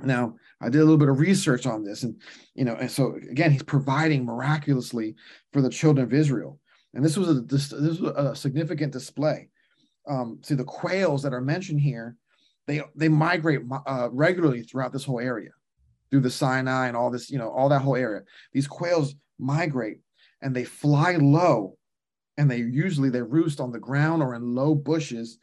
Now, 0.00 0.36
I 0.60 0.70
did 0.70 0.80
a 0.80 0.84
little 0.84 0.98
bit 0.98 1.08
of 1.08 1.18
research 1.18 1.66
on 1.66 1.84
this, 1.84 2.02
and 2.02 2.20
you 2.54 2.64
know, 2.64 2.74
and 2.76 2.90
so 2.90 3.16
again, 3.30 3.50
he's 3.50 3.62
providing 3.62 4.24
miraculously 4.24 5.14
for 5.52 5.60
the 5.60 5.68
children 5.68 6.04
of 6.04 6.14
Israel, 6.14 6.58
and 6.94 7.04
this 7.04 7.16
was 7.16 7.28
a 7.28 7.34
this, 7.42 7.68
this 7.68 7.98
was 7.98 8.12
a 8.16 8.34
significant 8.34 8.92
display. 8.92 9.48
Um, 10.08 10.38
see, 10.42 10.54
the 10.54 10.64
quails 10.64 11.22
that 11.22 11.34
are 11.34 11.40
mentioned 11.40 11.80
here, 11.80 12.16
they 12.66 12.82
they 12.94 13.08
migrate 13.08 13.60
uh, 13.86 14.08
regularly 14.12 14.62
throughout 14.62 14.92
this 14.92 15.04
whole 15.04 15.20
area, 15.20 15.50
through 16.10 16.20
the 16.20 16.30
Sinai 16.30 16.88
and 16.88 16.96
all 16.96 17.10
this, 17.10 17.30
you 17.30 17.38
know, 17.38 17.50
all 17.50 17.68
that 17.68 17.82
whole 17.82 17.96
area. 17.96 18.22
These 18.52 18.66
quails 18.66 19.14
migrate 19.38 19.98
and 20.42 20.54
they 20.54 20.64
fly 20.64 21.16
low 21.16 21.76
and 22.36 22.50
they 22.50 22.58
usually 22.58 23.10
they 23.10 23.22
roost 23.22 23.60
on 23.60 23.72
the 23.72 23.78
ground 23.78 24.22
or 24.22 24.34
in 24.34 24.54
low 24.54 24.74
bushes 24.74 25.38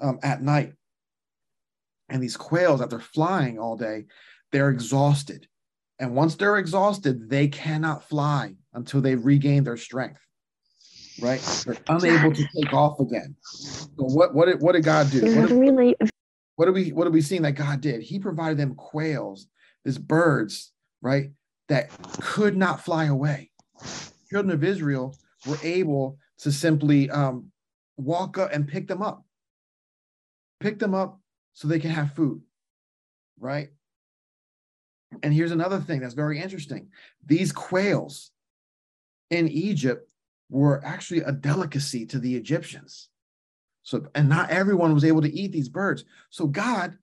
um, 0.00 0.18
at 0.22 0.42
night 0.42 0.72
and 2.08 2.22
these 2.22 2.36
quails 2.36 2.86
they're 2.88 2.98
flying 2.98 3.58
all 3.58 3.76
day 3.76 4.06
they're 4.50 4.70
exhausted 4.70 5.46
and 5.98 6.14
once 6.14 6.36
they're 6.36 6.56
exhausted 6.56 7.28
they 7.28 7.48
cannot 7.48 8.08
fly 8.08 8.54
until 8.72 9.00
they 9.00 9.14
regain 9.14 9.62
their 9.64 9.76
strength 9.76 10.24
right? 11.20 11.40
They're 11.64 11.76
unable 11.88 12.32
to 12.32 12.48
take 12.56 12.72
off 12.72 13.00
again. 13.00 13.36
So 13.42 13.88
what 13.96 14.34
what 14.34 14.46
did, 14.46 14.60
what 14.60 14.72
did 14.72 14.84
God 14.84 15.10
do? 15.10 15.20
What 15.40 15.48
did, 15.48 16.10
what 16.56 16.68
are 16.68 16.72
we 16.72 16.90
what 16.90 17.04
did 17.04 17.12
we 17.12 17.20
see 17.20 17.38
that 17.38 17.52
God 17.52 17.80
did? 17.80 18.02
He 18.02 18.18
provided 18.18 18.58
them 18.58 18.74
quails, 18.74 19.48
these 19.84 19.98
birds, 19.98 20.72
right, 21.02 21.30
that 21.68 21.90
could 22.20 22.56
not 22.56 22.84
fly 22.84 23.06
away. 23.06 23.50
Children 24.30 24.54
of 24.54 24.64
Israel 24.64 25.16
were 25.46 25.58
able 25.62 26.18
to 26.38 26.52
simply 26.52 27.10
um, 27.10 27.50
walk 27.96 28.38
up 28.38 28.52
and 28.52 28.68
pick 28.68 28.86
them 28.86 29.02
up, 29.02 29.24
pick 30.60 30.78
them 30.78 30.94
up 30.94 31.20
so 31.52 31.68
they 31.68 31.78
can 31.78 31.90
have 31.90 32.14
food, 32.14 32.40
right? 33.38 33.68
And 35.22 35.32
here's 35.32 35.52
another 35.52 35.80
thing 35.80 36.00
that's 36.00 36.14
very 36.14 36.40
interesting: 36.40 36.88
these 37.24 37.52
quails 37.52 38.30
in 39.30 39.48
Egypt 39.48 40.12
were 40.50 40.84
actually 40.84 41.20
a 41.20 41.32
delicacy 41.32 42.06
to 42.06 42.18
the 42.18 42.36
Egyptians. 42.36 43.08
So, 43.84 44.06
and 44.14 44.28
not 44.28 44.50
everyone 44.50 44.94
was 44.94 45.04
able 45.04 45.22
to 45.22 45.32
eat 45.32 45.52
these 45.52 45.68
birds. 45.68 46.04
So 46.30 46.46
God 46.46 46.96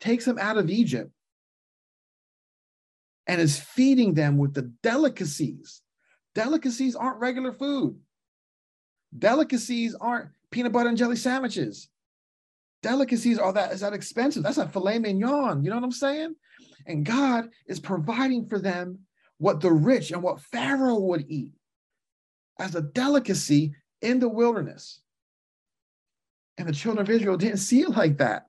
takes 0.00 0.24
them 0.24 0.38
out 0.38 0.58
of 0.58 0.68
Egypt 0.68 1.10
and 3.26 3.40
is 3.40 3.58
feeding 3.58 4.14
them 4.14 4.38
with 4.38 4.54
the 4.54 4.72
delicacies. 4.82 5.82
Delicacies 6.34 6.96
aren't 6.96 7.20
regular 7.20 7.52
food. 7.52 7.96
Delicacies 9.16 9.94
aren't 10.00 10.30
peanut 10.50 10.72
butter 10.72 10.88
and 10.88 10.98
jelly 10.98 11.16
sandwiches. 11.16 11.88
Delicacies 12.82 13.38
are 13.38 13.52
that 13.52 13.72
is 13.72 13.80
that 13.80 13.92
expensive. 13.92 14.42
That's 14.42 14.58
a 14.58 14.68
filet 14.68 14.98
mignon. 14.98 15.62
You 15.62 15.70
know 15.70 15.76
what 15.76 15.84
I'm 15.84 15.92
saying? 15.92 16.34
And 16.86 17.04
God 17.04 17.50
is 17.66 17.78
providing 17.78 18.46
for 18.46 18.58
them 18.58 19.00
what 19.38 19.60
the 19.60 19.72
rich 19.72 20.10
and 20.10 20.22
what 20.22 20.40
Pharaoh 20.40 20.98
would 20.98 21.26
eat 21.28 21.52
as 22.58 22.74
a 22.74 22.82
delicacy 22.82 23.74
in 24.02 24.18
the 24.18 24.28
wilderness. 24.28 25.00
And 26.60 26.68
the 26.68 26.74
children 26.74 27.00
of 27.00 27.08
Israel 27.08 27.38
didn't 27.38 27.56
see 27.56 27.80
it 27.80 27.88
like 27.88 28.18
that. 28.18 28.44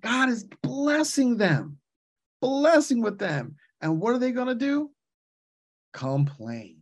God 0.00 0.30
is 0.30 0.44
blessing 0.62 1.36
them, 1.36 1.76
blessing 2.40 3.02
with 3.02 3.18
them. 3.18 3.56
And 3.82 4.00
what 4.00 4.14
are 4.14 4.18
they 4.18 4.32
going 4.32 4.46
to 4.46 4.54
do? 4.54 4.90
Complain. 5.92 6.78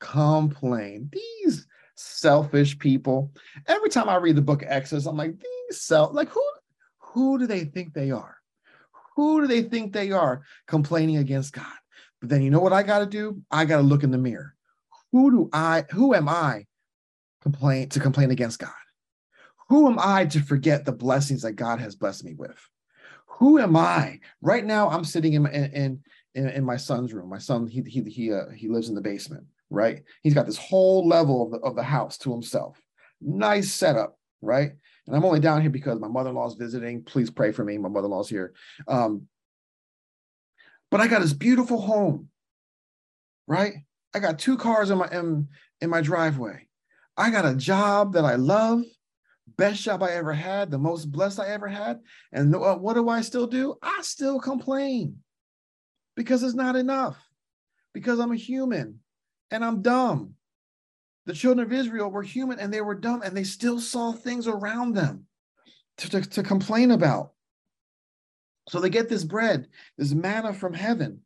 Complain. 0.00 1.10
These 1.12 1.66
selfish 1.94 2.78
people. 2.78 3.32
Every 3.66 3.90
time 3.90 4.08
I 4.08 4.16
read 4.16 4.36
the 4.36 4.40
book 4.40 4.62
of 4.62 4.68
Exodus, 4.70 5.04
I'm 5.04 5.18
like, 5.18 5.38
these 5.38 5.82
self, 5.82 6.14
like 6.14 6.30
who, 6.30 6.42
who 6.96 7.38
do 7.38 7.46
they 7.46 7.64
think 7.64 7.92
they 7.92 8.10
are? 8.10 8.38
Who 9.14 9.42
do 9.42 9.46
they 9.46 9.62
think 9.62 9.92
they 9.92 10.10
are 10.10 10.40
complaining 10.68 11.18
against 11.18 11.52
God? 11.52 11.66
But 12.22 12.30
then 12.30 12.40
you 12.40 12.50
know 12.50 12.60
what 12.60 12.72
I 12.72 12.82
got 12.82 13.00
to 13.00 13.06
do? 13.06 13.42
I 13.50 13.66
got 13.66 13.76
to 13.76 13.82
look 13.82 14.04
in 14.04 14.10
the 14.10 14.16
mirror. 14.16 14.54
Who 15.12 15.30
do 15.30 15.50
I, 15.52 15.84
who 15.90 16.14
am 16.14 16.30
I 16.30 16.64
complain 17.42 17.90
to 17.90 18.00
complain 18.00 18.30
against 18.30 18.58
God? 18.58 18.70
Who 19.70 19.88
am 19.88 19.98
I 20.00 20.26
to 20.26 20.42
forget 20.42 20.84
the 20.84 20.92
blessings 20.92 21.42
that 21.42 21.52
God 21.52 21.78
has 21.78 21.94
blessed 21.94 22.24
me 22.24 22.34
with? 22.34 22.58
Who 23.38 23.60
am 23.60 23.76
I? 23.76 24.18
Right 24.42 24.64
now, 24.64 24.90
I'm 24.90 25.04
sitting 25.04 25.34
in 25.34 25.46
in 25.46 26.02
in, 26.34 26.48
in 26.48 26.64
my 26.64 26.76
son's 26.76 27.14
room. 27.14 27.30
My 27.30 27.38
son, 27.38 27.68
he 27.68 27.80
he 27.82 28.02
he 28.02 28.32
uh, 28.32 28.50
he 28.50 28.68
lives 28.68 28.88
in 28.88 28.96
the 28.96 29.00
basement. 29.00 29.44
Right, 29.70 30.02
he's 30.22 30.34
got 30.34 30.46
this 30.46 30.58
whole 30.58 31.06
level 31.06 31.44
of 31.44 31.52
the, 31.52 31.58
of 31.58 31.76
the 31.76 31.84
house 31.84 32.18
to 32.18 32.32
himself. 32.32 32.82
Nice 33.20 33.72
setup, 33.72 34.18
right? 34.42 34.72
And 35.06 35.16
I'm 35.16 35.24
only 35.24 35.38
down 35.38 35.60
here 35.60 35.70
because 35.70 36.00
my 36.00 36.08
mother-in-law 36.08 36.48
is 36.48 36.54
visiting. 36.54 37.04
Please 37.04 37.30
pray 37.30 37.52
for 37.52 37.64
me. 37.64 37.78
My 37.78 37.88
mother-in-law's 37.88 38.28
here. 38.28 38.52
Um, 38.88 39.28
but 40.90 41.00
I 41.00 41.06
got 41.06 41.22
this 41.22 41.32
beautiful 41.32 41.80
home, 41.80 42.28
right? 43.46 43.74
I 44.12 44.18
got 44.18 44.40
two 44.40 44.56
cars 44.56 44.90
in 44.90 44.98
my 44.98 45.08
in, 45.12 45.46
in 45.80 45.90
my 45.90 46.00
driveway. 46.00 46.66
I 47.16 47.30
got 47.30 47.46
a 47.46 47.54
job 47.54 48.14
that 48.14 48.24
I 48.24 48.34
love 48.34 48.82
best 49.56 49.82
job 49.82 50.02
I 50.02 50.12
ever 50.12 50.32
had, 50.32 50.70
the 50.70 50.78
most 50.78 51.10
blessed 51.10 51.40
I 51.40 51.48
ever 51.48 51.68
had. 51.68 52.00
And 52.32 52.54
uh, 52.54 52.76
what 52.76 52.94
do 52.94 53.08
I 53.08 53.20
still 53.20 53.46
do? 53.46 53.76
I 53.82 54.00
still 54.02 54.40
complain 54.40 55.16
because 56.16 56.42
it's 56.42 56.54
not 56.54 56.76
enough, 56.76 57.16
because 57.92 58.18
I'm 58.18 58.32
a 58.32 58.36
human 58.36 59.00
and 59.50 59.64
I'm 59.64 59.82
dumb. 59.82 60.34
The 61.26 61.34
children 61.34 61.66
of 61.66 61.72
Israel 61.72 62.10
were 62.10 62.22
human 62.22 62.58
and 62.58 62.72
they 62.72 62.80
were 62.80 62.94
dumb 62.94 63.22
and 63.22 63.36
they 63.36 63.44
still 63.44 63.80
saw 63.80 64.12
things 64.12 64.46
around 64.48 64.94
them 64.94 65.26
to, 65.98 66.10
to, 66.10 66.20
to 66.22 66.42
complain 66.42 66.90
about. 66.90 67.32
So 68.68 68.80
they 68.80 68.90
get 68.90 69.08
this 69.08 69.24
bread, 69.24 69.68
this 69.98 70.12
manna 70.12 70.52
from 70.52 70.74
heaven, 70.74 71.20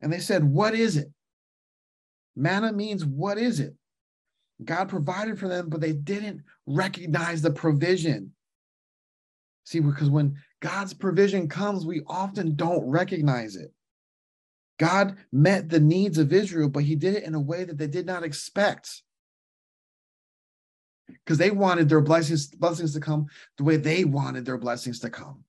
and 0.00 0.12
they 0.12 0.18
said, 0.18 0.44
What 0.44 0.74
is 0.74 0.96
it? 0.96 1.10
Manna 2.34 2.72
means, 2.72 3.04
What 3.04 3.38
is 3.38 3.60
it? 3.60 3.74
God 4.64 4.88
provided 4.88 5.38
for 5.38 5.48
them, 5.48 5.68
but 5.68 5.80
they 5.80 5.92
didn't 5.92 6.42
recognize 6.66 7.42
the 7.42 7.50
provision. 7.50 8.32
See, 9.64 9.80
because 9.80 10.08
when 10.08 10.36
God's 10.60 10.94
provision 10.94 11.48
comes, 11.48 11.84
we 11.84 12.02
often 12.06 12.54
don't 12.56 12.88
recognize 12.88 13.56
it. 13.56 13.72
God 14.78 15.16
met 15.32 15.68
the 15.68 15.80
needs 15.80 16.18
of 16.18 16.32
Israel, 16.32 16.68
but 16.68 16.84
he 16.84 16.94
did 16.94 17.14
it 17.14 17.24
in 17.24 17.34
a 17.34 17.40
way 17.40 17.64
that 17.64 17.78
they 17.78 17.86
did 17.86 18.06
not 18.06 18.22
expect. 18.22 19.02
Because 21.08 21.38
they 21.38 21.50
wanted 21.50 21.88
their 21.88 22.00
blessings, 22.00 22.48
blessings 22.48 22.92
to 22.94 23.00
come 23.00 23.26
the 23.58 23.64
way 23.64 23.76
they 23.76 24.04
wanted 24.04 24.44
their 24.44 24.58
blessings 24.58 25.00
to 25.00 25.10
come. 25.10 25.44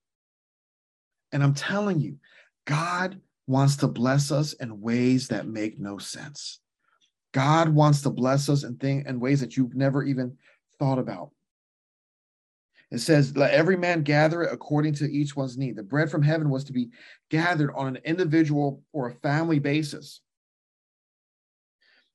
And 1.32 1.44
I'm 1.44 1.54
telling 1.54 2.00
you, 2.00 2.18
God 2.66 3.20
wants 3.48 3.78
to 3.78 3.88
bless 3.88 4.32
us 4.32 4.54
in 4.54 4.82
ways 4.82 5.30
that 5.30 5.48
make 5.48 5.80
no 5.80 5.98
sense. 5.98 6.60
God 7.34 7.70
wants 7.70 8.02
to 8.02 8.10
bless 8.10 8.50
us 8.50 8.64
in, 8.64 8.78
thing, 8.78 9.04
in 9.08 9.20
ways 9.20 9.42
that 9.42 9.58
you've 9.58 9.76
never 9.76 10.04
even 10.04 10.38
thought 10.80 11.00
about. 11.00 11.32
It 12.90 13.00
says, 13.00 13.36
Let 13.36 13.52
every 13.52 13.76
man 13.76 14.04
gather 14.04 14.44
it 14.44 14.54
according 14.54 14.94
to 14.96 15.12
each 15.12 15.36
one's 15.36 15.58
need. 15.58 15.76
The 15.76 15.84
bread 15.84 16.10
from 16.10 16.24
heaven 16.24 16.50
was 16.50 16.64
to 16.66 16.74
be 16.74 16.90
gathered 17.30 17.72
on 17.76 17.88
an 17.88 18.02
individual 18.06 18.82
or 18.94 19.10
a 19.10 19.16
family 19.16 19.60
basis. 19.60 20.22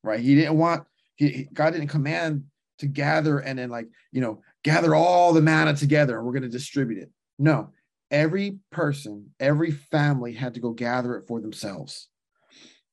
Right? 0.02 0.20
He 0.20 0.34
didn't 0.34 0.56
want, 0.56 0.84
he, 1.16 1.48
God 1.52 1.72
didn't 1.72 1.88
command 1.88 2.44
to 2.78 2.86
gather 2.86 3.38
and 3.38 3.58
then, 3.58 3.70
like, 3.70 3.86
you 4.10 4.20
know, 4.20 4.42
gather 4.64 4.94
all 4.94 5.32
the 5.32 5.42
manna 5.42 5.76
together 5.76 6.16
and 6.16 6.26
we're 6.26 6.32
going 6.32 6.42
to 6.42 6.48
distribute 6.48 7.02
it. 7.02 7.10
No, 7.38 7.70
every 8.10 8.58
person, 8.70 9.30
every 9.38 9.70
family 9.70 10.32
had 10.32 10.54
to 10.54 10.60
go 10.60 10.70
gather 10.70 11.16
it 11.16 11.26
for 11.26 11.40
themselves. 11.40 12.08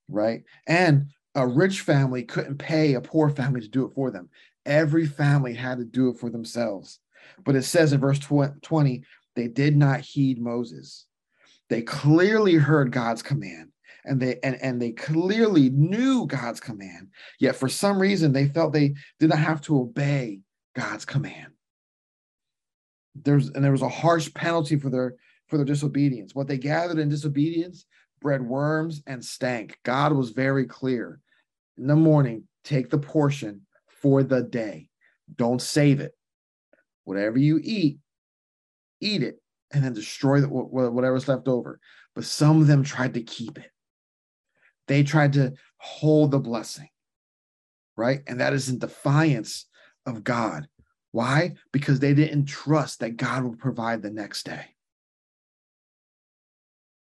Right? 0.09 0.43
And 0.67 1.11
a 1.39 1.47
rich 1.47 1.81
family 1.81 2.23
couldn't 2.23 2.57
pay 2.57 2.93
a 2.93 3.01
poor 3.01 3.29
family 3.29 3.61
to 3.61 3.67
do 3.67 3.85
it 3.85 3.93
for 3.93 4.11
them. 4.11 4.29
Every 4.65 5.05
family 5.05 5.53
had 5.53 5.77
to 5.79 5.85
do 5.85 6.09
it 6.09 6.17
for 6.17 6.29
themselves. 6.29 6.99
But 7.43 7.55
it 7.55 7.63
says 7.63 7.93
in 7.93 7.99
verse 7.99 8.19
20, 8.19 9.03
they 9.35 9.47
did 9.47 9.75
not 9.75 10.01
heed 10.01 10.39
Moses. 10.39 11.05
They 11.69 11.81
clearly 11.81 12.55
heard 12.55 12.91
God's 12.91 13.21
command 13.21 13.71
and 14.05 14.19
they 14.19 14.39
and, 14.43 14.55
and 14.61 14.81
they 14.81 14.91
clearly 14.91 15.69
knew 15.69 16.25
God's 16.25 16.59
command. 16.59 17.09
Yet 17.39 17.55
for 17.55 17.69
some 17.69 17.99
reason 17.99 18.33
they 18.33 18.47
felt 18.47 18.73
they 18.73 18.95
did 19.19 19.29
not 19.29 19.39
have 19.39 19.61
to 19.61 19.79
obey 19.79 20.39
God's 20.75 21.05
command. 21.05 21.53
There's 23.15 23.49
and 23.49 23.63
there 23.63 23.71
was 23.71 23.81
a 23.81 23.89
harsh 23.89 24.33
penalty 24.33 24.77
for 24.77 24.89
their 24.89 25.15
for 25.47 25.57
their 25.57 25.65
disobedience. 25.65 26.33
What 26.33 26.47
they 26.47 26.57
gathered 26.57 26.99
in 26.99 27.09
disobedience 27.09 27.85
bred 28.21 28.41
worms 28.41 29.01
and 29.07 29.23
stank. 29.23 29.77
God 29.83 30.13
was 30.13 30.31
very 30.31 30.65
clear. 30.65 31.19
In 31.79 31.87
the 31.87 31.95
morning, 31.95 32.43
take 32.63 32.89
the 32.89 32.97
portion 32.97 33.61
for 33.87 34.21
the 34.21 34.43
day. 34.43 34.89
Don't 35.33 35.61
save 35.61 35.99
it. 36.01 36.11
Whatever 37.05 37.39
you 37.39 37.59
eat, 37.63 37.99
eat 38.99 39.23
it 39.23 39.41
and 39.71 39.83
then 39.83 39.93
destroy 39.93 40.41
the, 40.41 40.47
whatever's 40.47 41.27
left 41.27 41.47
over. 41.47 41.79
But 42.15 42.25
some 42.25 42.61
of 42.61 42.67
them 42.67 42.83
tried 42.83 43.13
to 43.13 43.23
keep 43.23 43.57
it. 43.57 43.71
They 44.87 45.03
tried 45.03 45.33
to 45.33 45.53
hold 45.77 46.31
the 46.31 46.39
blessing, 46.39 46.89
right? 47.95 48.21
And 48.27 48.41
that 48.41 48.53
is 48.53 48.69
in 48.69 48.79
defiance 48.79 49.65
of 50.05 50.23
God. 50.23 50.67
Why? 51.11 51.55
Because 51.71 51.99
they 51.99 52.13
didn't 52.13 52.45
trust 52.45 52.99
that 52.99 53.17
God 53.17 53.43
would 53.43 53.59
provide 53.59 54.01
the 54.01 54.09
next 54.09 54.45
day. 54.45 54.65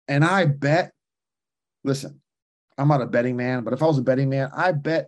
And 0.08 0.26
I 0.26 0.46
bet 0.46 0.92
Listen, 1.88 2.20
I'm 2.78 2.88
not 2.88 3.02
a 3.02 3.08
betting 3.08 3.36
man, 3.36 3.64
but 3.64 3.74
if 3.74 3.82
I 3.82 3.88
was 3.88 3.98
a 3.98 4.04
betting 4.04 4.30
man, 4.30 4.50
I 4.56 4.72
bet 4.72 5.08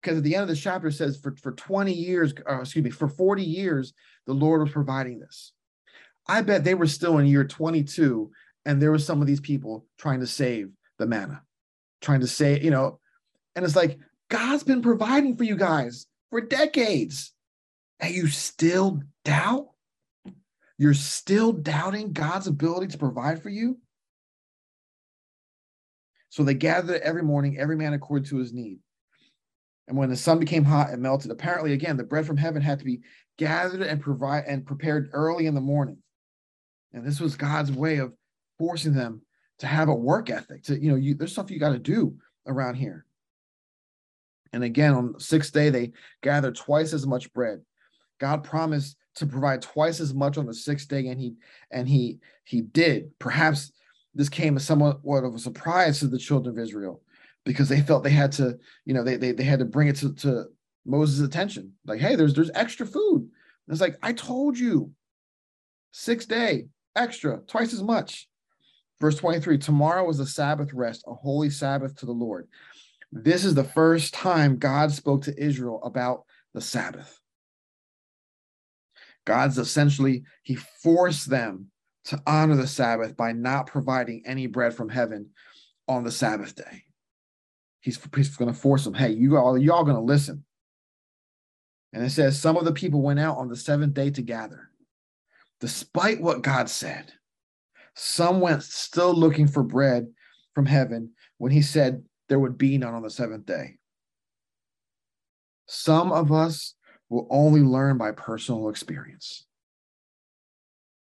because 0.00 0.18
at 0.18 0.24
the 0.24 0.34
end 0.34 0.42
of 0.42 0.48
the 0.48 0.56
chapter 0.56 0.90
says 0.90 1.18
for, 1.18 1.34
for 1.42 1.52
20 1.52 1.92
years, 1.92 2.32
uh, 2.48 2.60
excuse 2.60 2.84
me, 2.84 2.90
for 2.90 3.08
40 3.08 3.42
years, 3.42 3.92
the 4.26 4.32
Lord 4.32 4.62
was 4.62 4.70
providing 4.70 5.18
this. 5.18 5.52
I 6.26 6.42
bet 6.42 6.62
they 6.62 6.74
were 6.74 6.86
still 6.86 7.18
in 7.18 7.26
year 7.26 7.44
22, 7.44 8.30
and 8.64 8.80
there 8.80 8.90
were 8.90 8.98
some 8.98 9.20
of 9.20 9.26
these 9.26 9.40
people 9.40 9.86
trying 9.98 10.20
to 10.20 10.26
save 10.26 10.70
the 10.98 11.06
manna, 11.06 11.42
trying 12.00 12.20
to 12.20 12.26
say, 12.26 12.60
you 12.60 12.70
know, 12.70 13.00
and 13.56 13.64
it's 13.64 13.76
like 13.76 13.98
God's 14.28 14.62
been 14.62 14.82
providing 14.82 15.36
for 15.36 15.44
you 15.44 15.56
guys 15.56 16.06
for 16.30 16.40
decades, 16.40 17.32
and 17.98 18.14
you 18.14 18.28
still 18.28 19.02
doubt? 19.24 19.68
You're 20.76 20.94
still 20.94 21.52
doubting 21.52 22.12
God's 22.12 22.46
ability 22.46 22.88
to 22.88 22.98
provide 22.98 23.42
for 23.42 23.48
you? 23.48 23.78
So 26.30 26.42
they 26.42 26.54
gathered 26.54 27.00
every 27.02 27.22
morning, 27.22 27.58
every 27.58 27.76
man 27.76 27.94
according 27.94 28.26
to 28.26 28.38
his 28.38 28.52
need. 28.52 28.80
And 29.86 29.96
when 29.96 30.10
the 30.10 30.16
sun 30.16 30.38
became 30.38 30.64
hot, 30.64 30.90
it 30.90 30.98
melted. 30.98 31.30
Apparently, 31.30 31.72
again, 31.72 31.96
the 31.96 32.04
bread 32.04 32.26
from 32.26 32.36
heaven 32.36 32.60
had 32.60 32.78
to 32.78 32.84
be 32.84 33.00
gathered 33.38 33.80
and 33.80 34.00
provide 34.00 34.44
and 34.46 34.66
prepared 34.66 35.10
early 35.12 35.46
in 35.46 35.54
the 35.54 35.60
morning. 35.60 35.98
And 36.92 37.06
this 37.06 37.20
was 37.20 37.36
God's 37.36 37.72
way 37.72 37.98
of 37.98 38.12
forcing 38.58 38.92
them 38.92 39.22
to 39.60 39.66
have 39.66 39.88
a 39.88 39.94
work 39.94 40.28
ethic. 40.30 40.64
To 40.64 40.78
you 40.78 40.90
know, 40.90 40.96
you, 40.96 41.14
there's 41.14 41.32
stuff 41.32 41.50
you 41.50 41.58
got 41.58 41.72
to 41.72 41.78
do 41.78 42.16
around 42.46 42.74
here. 42.74 43.06
And 44.52 44.64
again, 44.64 44.94
on 44.94 45.12
the 45.12 45.20
sixth 45.20 45.52
day, 45.52 45.70
they 45.70 45.92
gathered 46.22 46.56
twice 46.56 46.92
as 46.92 47.06
much 47.06 47.32
bread. 47.32 47.60
God 48.18 48.44
promised 48.44 48.96
to 49.16 49.26
provide 49.26 49.62
twice 49.62 50.00
as 50.00 50.14
much 50.14 50.38
on 50.38 50.46
the 50.46 50.54
sixth 50.54 50.88
day, 50.88 51.06
and 51.08 51.20
he 51.20 51.34
and 51.70 51.88
he 51.88 52.18
he 52.44 52.62
did. 52.62 53.18
Perhaps 53.18 53.72
this 54.18 54.28
came 54.28 54.56
as 54.56 54.64
somewhat 54.64 54.98
of 55.04 55.34
a 55.34 55.38
surprise 55.38 56.00
to 56.00 56.08
the 56.08 56.18
children 56.18 56.58
of 56.58 56.62
Israel 56.62 57.00
because 57.44 57.68
they 57.68 57.80
felt 57.80 58.02
they 58.02 58.10
had 58.10 58.32
to, 58.32 58.58
you 58.84 58.92
know, 58.92 59.04
they 59.04 59.16
they, 59.16 59.30
they 59.30 59.44
had 59.44 59.60
to 59.60 59.64
bring 59.64 59.86
it 59.86 59.94
to, 59.96 60.12
to 60.16 60.46
Moses' 60.84 61.24
attention. 61.24 61.72
Like, 61.86 62.00
hey, 62.00 62.16
there's 62.16 62.34
there's 62.34 62.50
extra 62.52 62.84
food. 62.84 63.20
And 63.20 63.72
it's 63.72 63.80
like, 63.80 63.96
I 64.02 64.12
told 64.12 64.58
you, 64.58 64.90
six 65.92 66.26
day, 66.26 66.66
extra, 66.96 67.38
twice 67.46 67.72
as 67.72 67.82
much. 67.82 68.28
Verse 69.00 69.14
23 69.14 69.56
Tomorrow 69.56 70.10
is 70.10 70.18
a 70.18 70.26
Sabbath 70.26 70.72
rest, 70.72 71.04
a 71.06 71.14
holy 71.14 71.48
Sabbath 71.48 71.94
to 71.98 72.06
the 72.06 72.12
Lord. 72.12 72.48
This 73.12 73.44
is 73.44 73.54
the 73.54 73.62
first 73.62 74.14
time 74.14 74.58
God 74.58 74.90
spoke 74.90 75.22
to 75.22 75.42
Israel 75.42 75.80
about 75.84 76.24
the 76.54 76.60
Sabbath. 76.60 77.20
God's 79.24 79.58
essentially, 79.58 80.24
he 80.42 80.56
forced 80.56 81.30
them 81.30 81.70
to 82.08 82.22
honor 82.26 82.56
the 82.56 82.66
Sabbath 82.66 83.16
by 83.16 83.32
not 83.32 83.66
providing 83.66 84.22
any 84.24 84.46
bread 84.46 84.72
from 84.72 84.88
heaven 84.88 85.28
on 85.86 86.04
the 86.04 86.10
Sabbath 86.10 86.54
day. 86.54 86.84
He's, 87.80 88.00
he's 88.16 88.34
going 88.36 88.52
to 88.52 88.58
force 88.58 88.84
them, 88.84 88.94
hey, 88.94 89.10
you 89.10 89.36
all, 89.36 89.58
y'all 89.58 89.84
going 89.84 89.96
to 89.96 90.02
listen. 90.02 90.44
And 91.92 92.02
it 92.02 92.10
says, 92.10 92.40
some 92.40 92.56
of 92.56 92.64
the 92.64 92.72
people 92.72 93.02
went 93.02 93.20
out 93.20 93.36
on 93.36 93.48
the 93.48 93.56
seventh 93.56 93.92
day 93.92 94.10
to 94.10 94.22
gather. 94.22 94.70
Despite 95.60 96.20
what 96.20 96.42
God 96.42 96.70
said, 96.70 97.12
some 97.94 98.40
went 98.40 98.62
still 98.62 99.12
looking 99.12 99.46
for 99.46 99.62
bread 99.62 100.06
from 100.54 100.64
heaven 100.64 101.10
when 101.36 101.52
he 101.52 101.60
said 101.60 102.04
there 102.28 102.38
would 102.38 102.56
be 102.56 102.78
none 102.78 102.94
on 102.94 103.02
the 103.02 103.10
seventh 103.10 103.44
day. 103.44 103.76
Some 105.66 106.10
of 106.10 106.32
us 106.32 106.74
will 107.10 107.26
only 107.30 107.60
learn 107.60 107.98
by 107.98 108.12
personal 108.12 108.70
experience. 108.70 109.44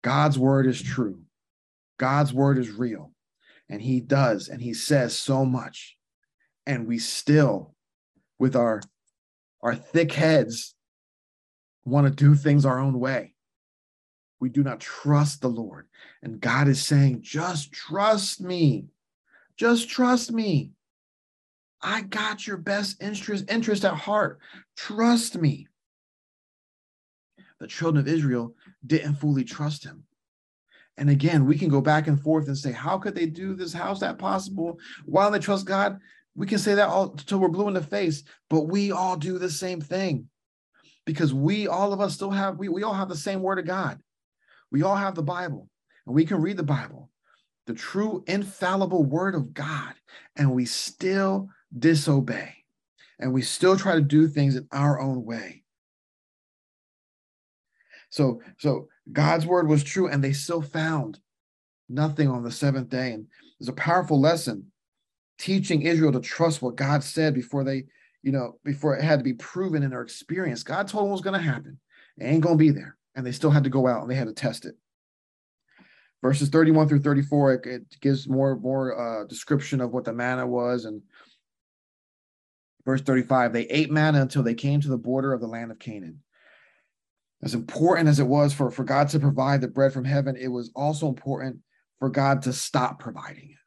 God's 0.01 0.37
word 0.37 0.67
is 0.67 0.81
true. 0.81 1.21
God's 1.97 2.33
word 2.33 2.57
is 2.57 2.69
real. 2.69 3.11
And 3.69 3.81
he 3.81 4.01
does, 4.01 4.49
and 4.49 4.61
he 4.61 4.73
says 4.73 5.17
so 5.17 5.45
much. 5.45 5.97
And 6.65 6.87
we 6.87 6.97
still, 6.99 7.75
with 8.39 8.55
our, 8.55 8.81
our 9.61 9.75
thick 9.75 10.11
heads, 10.11 10.75
want 11.85 12.07
to 12.07 12.13
do 12.13 12.35
things 12.35 12.65
our 12.65 12.79
own 12.79 12.99
way. 12.99 13.33
We 14.39 14.49
do 14.49 14.63
not 14.63 14.79
trust 14.79 15.41
the 15.41 15.49
Lord. 15.49 15.87
And 16.23 16.41
God 16.41 16.67
is 16.67 16.83
saying, 16.83 17.21
just 17.21 17.71
trust 17.71 18.41
me. 18.41 18.87
Just 19.55 19.89
trust 19.89 20.31
me. 20.31 20.71
I 21.81 22.01
got 22.01 22.45
your 22.45 22.57
best 22.57 23.01
interest, 23.01 23.45
interest 23.49 23.85
at 23.85 23.93
heart. 23.93 24.39
Trust 24.75 25.37
me 25.37 25.67
the 27.61 27.67
children 27.67 28.01
of 28.01 28.11
Israel 28.11 28.55
didn't 28.85 29.15
fully 29.15 29.43
trust 29.43 29.83
him. 29.83 30.03
And 30.97 31.09
again, 31.09 31.45
we 31.45 31.57
can 31.57 31.69
go 31.69 31.81
back 31.81 32.07
and 32.07 32.21
forth 32.21 32.47
and 32.47 32.57
say, 32.57 32.71
how 32.71 32.97
could 32.97 33.15
they 33.15 33.25
do 33.25 33.55
this? 33.55 33.73
How's 33.73 33.99
that 34.01 34.17
possible? 34.17 34.79
Why 35.05 35.23
don't 35.23 35.31
they 35.31 35.39
trust 35.39 35.65
God? 35.65 35.99
We 36.35 36.47
can 36.47 36.59
say 36.59 36.75
that 36.75 36.89
all 36.89 37.11
until 37.11 37.39
we're 37.39 37.47
blue 37.49 37.67
in 37.67 37.73
the 37.73 37.81
face, 37.81 38.23
but 38.49 38.61
we 38.61 38.91
all 38.91 39.17
do 39.17 39.37
the 39.37 39.49
same 39.49 39.81
thing 39.81 40.27
because 41.05 41.33
we, 41.33 41.67
all 41.67 41.93
of 41.93 42.01
us, 42.01 42.13
still 42.13 42.31
have, 42.31 42.57
we, 42.57 42.69
we 42.69 42.83
all 42.83 42.93
have 42.93 43.09
the 43.09 43.15
same 43.15 43.41
word 43.41 43.59
of 43.59 43.65
God. 43.65 43.99
We 44.71 44.83
all 44.83 44.95
have 44.95 45.15
the 45.15 45.23
Bible 45.23 45.69
and 46.05 46.15
we 46.15 46.25
can 46.25 46.41
read 46.41 46.57
the 46.57 46.63
Bible, 46.63 47.09
the 47.67 47.73
true, 47.73 48.23
infallible 48.27 49.03
word 49.03 49.35
of 49.35 49.53
God, 49.53 49.93
and 50.35 50.53
we 50.53 50.65
still 50.65 51.49
disobey 51.77 52.55
and 53.19 53.33
we 53.33 53.41
still 53.41 53.77
try 53.77 53.95
to 53.95 54.01
do 54.01 54.27
things 54.27 54.55
in 54.55 54.67
our 54.71 54.99
own 54.99 55.23
way. 55.23 55.60
So, 58.11 58.41
so 58.59 58.87
God's 59.11 59.45
word 59.45 59.67
was 59.67 59.83
true, 59.83 60.07
and 60.07 60.23
they 60.23 60.33
still 60.33 60.61
found 60.61 61.19
nothing 61.89 62.27
on 62.27 62.43
the 62.43 62.51
seventh 62.51 62.89
day. 62.89 63.13
And 63.13 63.25
there's 63.59 63.69
a 63.69 63.73
powerful 63.73 64.19
lesson 64.19 64.71
teaching 65.39 65.81
Israel 65.81 66.11
to 66.11 66.19
trust 66.19 66.61
what 66.61 66.75
God 66.75 67.03
said 67.03 67.33
before 67.33 67.63
they, 67.63 67.85
you 68.21 68.31
know, 68.31 68.59
before 68.63 68.95
it 68.95 69.03
had 69.03 69.19
to 69.19 69.23
be 69.23 69.33
proven 69.33 69.81
in 69.81 69.89
their 69.89 70.01
experience. 70.01 70.61
God 70.61 70.87
told 70.87 71.03
them 71.03 71.09
what 71.09 71.15
was 71.15 71.21
going 71.21 71.39
to 71.39 71.45
happen. 71.45 71.79
It 72.17 72.25
ain't 72.25 72.43
going 72.43 72.57
to 72.57 72.63
be 72.63 72.69
there. 72.69 72.97
And 73.15 73.25
they 73.25 73.31
still 73.31 73.49
had 73.49 73.63
to 73.63 73.69
go 73.69 73.87
out 73.87 74.01
and 74.01 74.11
they 74.11 74.15
had 74.15 74.27
to 74.27 74.33
test 74.33 74.65
it. 74.65 74.75
Verses 76.21 76.49
31 76.49 76.87
through 76.87 77.01
34, 77.01 77.53
it, 77.53 77.65
it 77.65 77.99
gives 77.99 78.29
more, 78.29 78.55
more 78.57 79.23
uh, 79.23 79.25
description 79.25 79.81
of 79.81 79.91
what 79.91 80.03
the 80.03 80.13
manna 80.13 80.45
was. 80.45 80.85
And 80.85 81.01
verse 82.85 83.01
35, 83.01 83.53
they 83.53 83.63
ate 83.63 83.89
manna 83.89 84.21
until 84.21 84.43
they 84.43 84.53
came 84.53 84.81
to 84.81 84.89
the 84.89 84.97
border 84.97 85.33
of 85.33 85.41
the 85.41 85.47
land 85.47 85.71
of 85.71 85.79
Canaan. 85.79 86.21
As 87.43 87.53
important 87.55 88.07
as 88.07 88.19
it 88.19 88.27
was 88.27 88.53
for, 88.53 88.69
for 88.69 88.83
God 88.83 89.09
to 89.09 89.19
provide 89.19 89.61
the 89.61 89.67
bread 89.67 89.93
from 89.93 90.05
heaven, 90.05 90.35
it 90.35 90.49
was 90.49 90.71
also 90.75 91.07
important 91.07 91.57
for 91.99 92.09
God 92.09 92.43
to 92.43 92.53
stop 92.53 92.99
providing 92.99 93.51
it. 93.51 93.57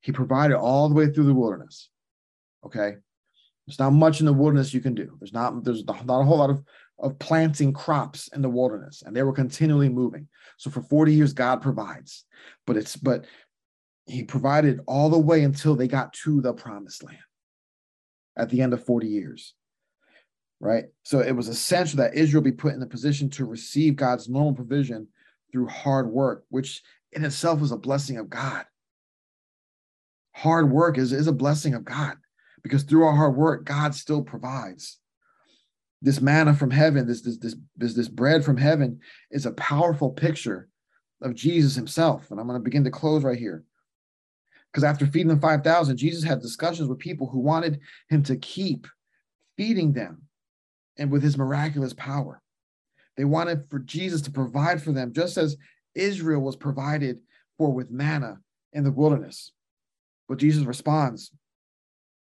He 0.00 0.12
provided 0.12 0.56
all 0.56 0.88
the 0.88 0.94
way 0.94 1.06
through 1.06 1.26
the 1.26 1.34
wilderness. 1.34 1.90
Okay. 2.64 2.94
There's 3.66 3.78
not 3.78 3.92
much 3.92 4.20
in 4.20 4.26
the 4.26 4.32
wilderness 4.32 4.74
you 4.74 4.80
can 4.80 4.94
do. 4.94 5.16
There's 5.20 5.32
not 5.32 5.62
there's 5.62 5.84
not 5.84 6.00
a 6.00 6.24
whole 6.24 6.38
lot 6.38 6.50
of, 6.50 6.64
of 6.98 7.18
planting 7.18 7.72
crops 7.72 8.28
in 8.34 8.42
the 8.42 8.48
wilderness, 8.48 9.02
and 9.06 9.14
they 9.14 9.22
were 9.22 9.32
continually 9.32 9.88
moving. 9.88 10.26
So 10.56 10.70
for 10.70 10.82
40 10.82 11.14
years, 11.14 11.32
God 11.32 11.62
provides. 11.62 12.24
But 12.66 12.76
it's 12.76 12.96
but 12.96 13.26
he 14.06 14.24
provided 14.24 14.80
all 14.86 15.10
the 15.10 15.18
way 15.18 15.44
until 15.44 15.76
they 15.76 15.86
got 15.86 16.12
to 16.24 16.40
the 16.40 16.52
promised 16.52 17.04
land 17.04 17.18
at 18.36 18.50
the 18.50 18.62
end 18.62 18.72
of 18.72 18.84
40 18.84 19.06
years 19.06 19.54
right? 20.62 20.84
So 21.02 21.18
it 21.18 21.32
was 21.32 21.48
essential 21.48 21.96
that 21.98 22.14
Israel 22.14 22.42
be 22.42 22.52
put 22.52 22.72
in 22.72 22.78
the 22.78 22.86
position 22.86 23.28
to 23.30 23.44
receive 23.44 23.96
God's 23.96 24.28
normal 24.28 24.54
provision 24.54 25.08
through 25.50 25.66
hard 25.66 26.08
work, 26.08 26.44
which 26.50 26.82
in 27.10 27.24
itself 27.24 27.60
was 27.60 27.72
a 27.72 27.76
blessing 27.76 28.16
of 28.16 28.30
God. 28.30 28.64
Hard 30.34 30.70
work 30.70 30.98
is, 30.98 31.12
is 31.12 31.26
a 31.26 31.32
blessing 31.32 31.74
of 31.74 31.84
God 31.84 32.14
because 32.62 32.84
through 32.84 33.04
our 33.04 33.14
hard 33.14 33.34
work, 33.34 33.64
God 33.64 33.92
still 33.92 34.22
provides. 34.22 34.98
This 36.00 36.20
manna 36.20 36.54
from 36.54 36.70
heaven, 36.70 37.08
this, 37.08 37.22
this, 37.22 37.38
this, 37.38 37.56
this, 37.76 37.94
this 37.94 38.08
bread 38.08 38.44
from 38.44 38.56
heaven 38.56 39.00
is 39.32 39.46
a 39.46 39.52
powerful 39.52 40.10
picture 40.10 40.68
of 41.22 41.34
Jesus 41.34 41.74
himself. 41.74 42.30
And 42.30 42.38
I'm 42.38 42.46
going 42.46 42.58
to 42.58 42.64
begin 42.64 42.84
to 42.84 42.90
close 42.90 43.24
right 43.24 43.38
here. 43.38 43.64
Because 44.72 44.84
after 44.84 45.06
feeding 45.06 45.34
the 45.34 45.40
5,000, 45.40 45.96
Jesus 45.96 46.22
had 46.22 46.40
discussions 46.40 46.88
with 46.88 47.00
people 47.00 47.28
who 47.28 47.40
wanted 47.40 47.80
him 48.08 48.22
to 48.22 48.36
keep 48.36 48.86
feeding 49.56 49.92
them 49.92 50.22
and 50.96 51.10
with 51.10 51.22
his 51.22 51.38
miraculous 51.38 51.94
power. 51.94 52.42
They 53.16 53.24
wanted 53.24 53.68
for 53.68 53.78
Jesus 53.78 54.22
to 54.22 54.30
provide 54.30 54.82
for 54.82 54.92
them, 54.92 55.12
just 55.12 55.36
as 55.36 55.56
Israel 55.94 56.40
was 56.40 56.56
provided 56.56 57.20
for 57.58 57.72
with 57.72 57.90
manna 57.90 58.38
in 58.72 58.84
the 58.84 58.92
wilderness. 58.92 59.52
But 60.28 60.38
Jesus 60.38 60.64
responds 60.64 61.30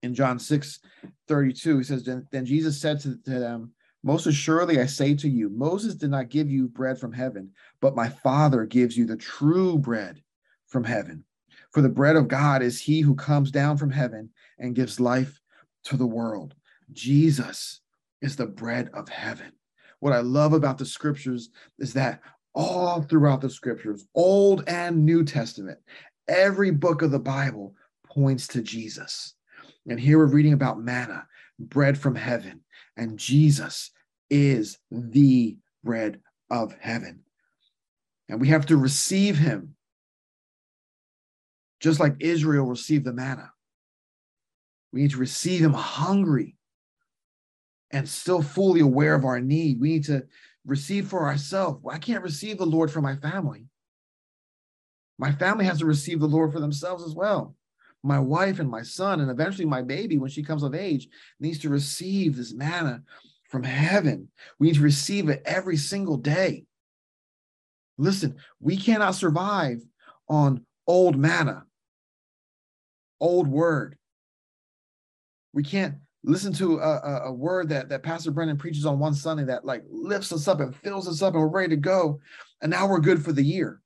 in 0.02 0.14
John 0.14 0.40
6 0.40 0.80
32. 1.28 1.78
He 1.78 1.84
says, 1.84 2.10
Then 2.32 2.46
Jesus 2.46 2.80
said 2.80 3.00
to, 3.02 3.18
to 3.18 3.40
them, 3.40 3.74
Most 4.04 4.26
assuredly 4.26 4.80
I 4.80 4.86
say 4.86 5.16
to 5.16 5.30
you, 5.30 5.50
Moses 5.50 5.96
did 5.96 6.10
not 6.10 6.30
give 6.30 6.50
you 6.50 6.68
bread 6.68 6.98
from 6.98 7.12
heaven, 7.12 7.52
but 7.82 7.96
my 7.96 8.10
Father 8.10 8.66
gives 8.66 8.98
you 8.98 9.06
the 9.06 9.18
true 9.18 9.78
bread 9.78 10.22
from 10.68 10.84
heaven. 10.84 11.26
For 11.72 11.82
the 11.82 11.90
bread 11.90 12.16
of 12.16 12.28
God 12.28 12.62
is 12.62 12.80
he 12.80 13.02
who 13.02 13.16
comes 13.16 13.52
down 13.52 13.78
from 13.78 13.92
heaven 13.92 14.30
and 14.58 14.76
gives 14.76 15.00
life 15.00 15.40
to 15.86 15.98
the 15.98 16.08
world. 16.08 16.56
Jesus 16.92 17.82
is 18.22 18.36
the 18.36 18.46
bread 18.46 18.90
of 18.94 19.10
heaven. 19.10 19.52
What 20.00 20.14
I 20.14 20.20
love 20.20 20.54
about 20.54 20.78
the 20.78 20.86
scriptures 20.86 21.50
is 21.78 21.94
that 21.94 22.22
all 22.54 23.02
throughout 23.02 23.42
the 23.42 23.50
scriptures, 23.50 24.06
Old 24.16 24.64
and 24.68 25.06
New 25.06 25.24
Testament, 25.24 25.78
every 26.28 26.72
book 26.72 27.02
of 27.02 27.12
the 27.12 27.20
Bible 27.20 27.76
points 28.06 28.48
to 28.48 28.62
Jesus. 28.62 29.36
And 29.88 30.00
here 30.00 30.18
we're 30.18 30.26
reading 30.26 30.54
about 30.54 30.82
manna, 30.82 31.26
bread 31.60 31.98
from 31.98 32.16
heaven, 32.16 32.62
and 32.98 33.18
Jesus 33.18 33.92
is 34.30 34.78
the 34.92 35.58
bread 35.84 36.20
of 36.50 36.76
heaven. 36.80 37.22
And 38.28 38.40
we 38.40 38.50
have 38.50 38.66
to 38.68 38.78
receive 38.78 39.38
him 39.38 39.76
just 41.80 42.00
like 42.00 42.16
Israel 42.20 42.66
received 42.66 43.06
the 43.06 43.14
manna. 43.14 43.52
We 44.92 45.02
need 45.02 45.12
to 45.12 45.18
receive 45.18 45.62
him 45.62 45.74
hungry 45.74 46.56
and 47.92 48.08
still 48.08 48.42
fully 48.42 48.82
aware 48.82 49.16
of 49.16 49.26
our 49.26 49.40
need. 49.40 49.80
We 49.80 49.90
need 49.90 50.06
to 50.06 50.26
receive 50.66 51.08
for 51.08 51.26
ourselves. 51.26 51.84
I 51.90 51.98
can't 51.98 52.24
receive 52.24 52.58
the 52.58 52.66
Lord 52.66 52.92
for 52.92 53.02
my 53.02 53.16
family. 53.16 53.66
My 55.18 55.32
family 55.32 55.66
has 55.66 55.80
to 55.80 55.86
receive 55.86 56.20
the 56.20 56.28
Lord 56.28 56.54
for 56.54 56.60
themselves 56.60 57.04
as 57.04 57.14
well. 57.14 57.56
my 58.04 58.20
wife 58.20 58.60
and 58.60 58.70
my 58.70 58.82
son, 58.82 59.20
and 59.20 59.30
eventually 59.30 59.66
my 59.66 59.82
baby, 59.82 60.18
when 60.18 60.30
she 60.30 60.44
comes 60.44 60.64
of 60.64 60.74
age, 60.74 61.10
needs 61.40 61.60
to 61.60 61.70
receive 61.70 62.36
this 62.36 62.54
manna 62.54 63.04
from 63.50 63.64
heaven. 63.64 64.30
We 64.58 64.68
need 64.68 64.76
to 64.76 64.82
receive 64.82 65.30
it 65.30 65.42
every 65.46 65.78
single 65.78 66.18
day. 66.18 66.66
Listen, 67.98 68.38
we 68.62 68.78
cannot 68.78 69.16
survive 69.16 69.82
on 70.30 70.66
old 70.88 71.18
manna, 71.18 71.66
old 73.20 73.48
word. 73.48 73.98
We 75.52 75.64
can't 75.64 75.96
listen 76.24 76.52
to 76.54 76.80
a, 76.80 76.98
a, 76.98 77.22
a, 77.28 77.34
word 77.34 77.70
that, 77.70 77.90
that 77.90 78.04
Pastor 78.04 78.32
Brennan 78.32 78.58
preaches 78.58 78.86
on 78.86 79.00
one 79.00 79.14
Sunday 79.14 79.46
that 79.46 79.66
like 79.66 79.84
lifts 79.90 80.34
us 80.34 80.48
up 80.48 80.60
and 80.60 80.76
fills 80.76 81.08
us 81.08 81.22
up 81.22 81.34
and 81.34 81.42
we're 81.42 81.48
ready 81.48 81.70
to 81.70 81.82
go. 81.82 82.20
And 82.62 82.70
now 82.70 82.88
we're 82.88 83.00
good 83.00 83.24
for 83.24 83.32
the 83.32 83.44
year. 83.44 83.82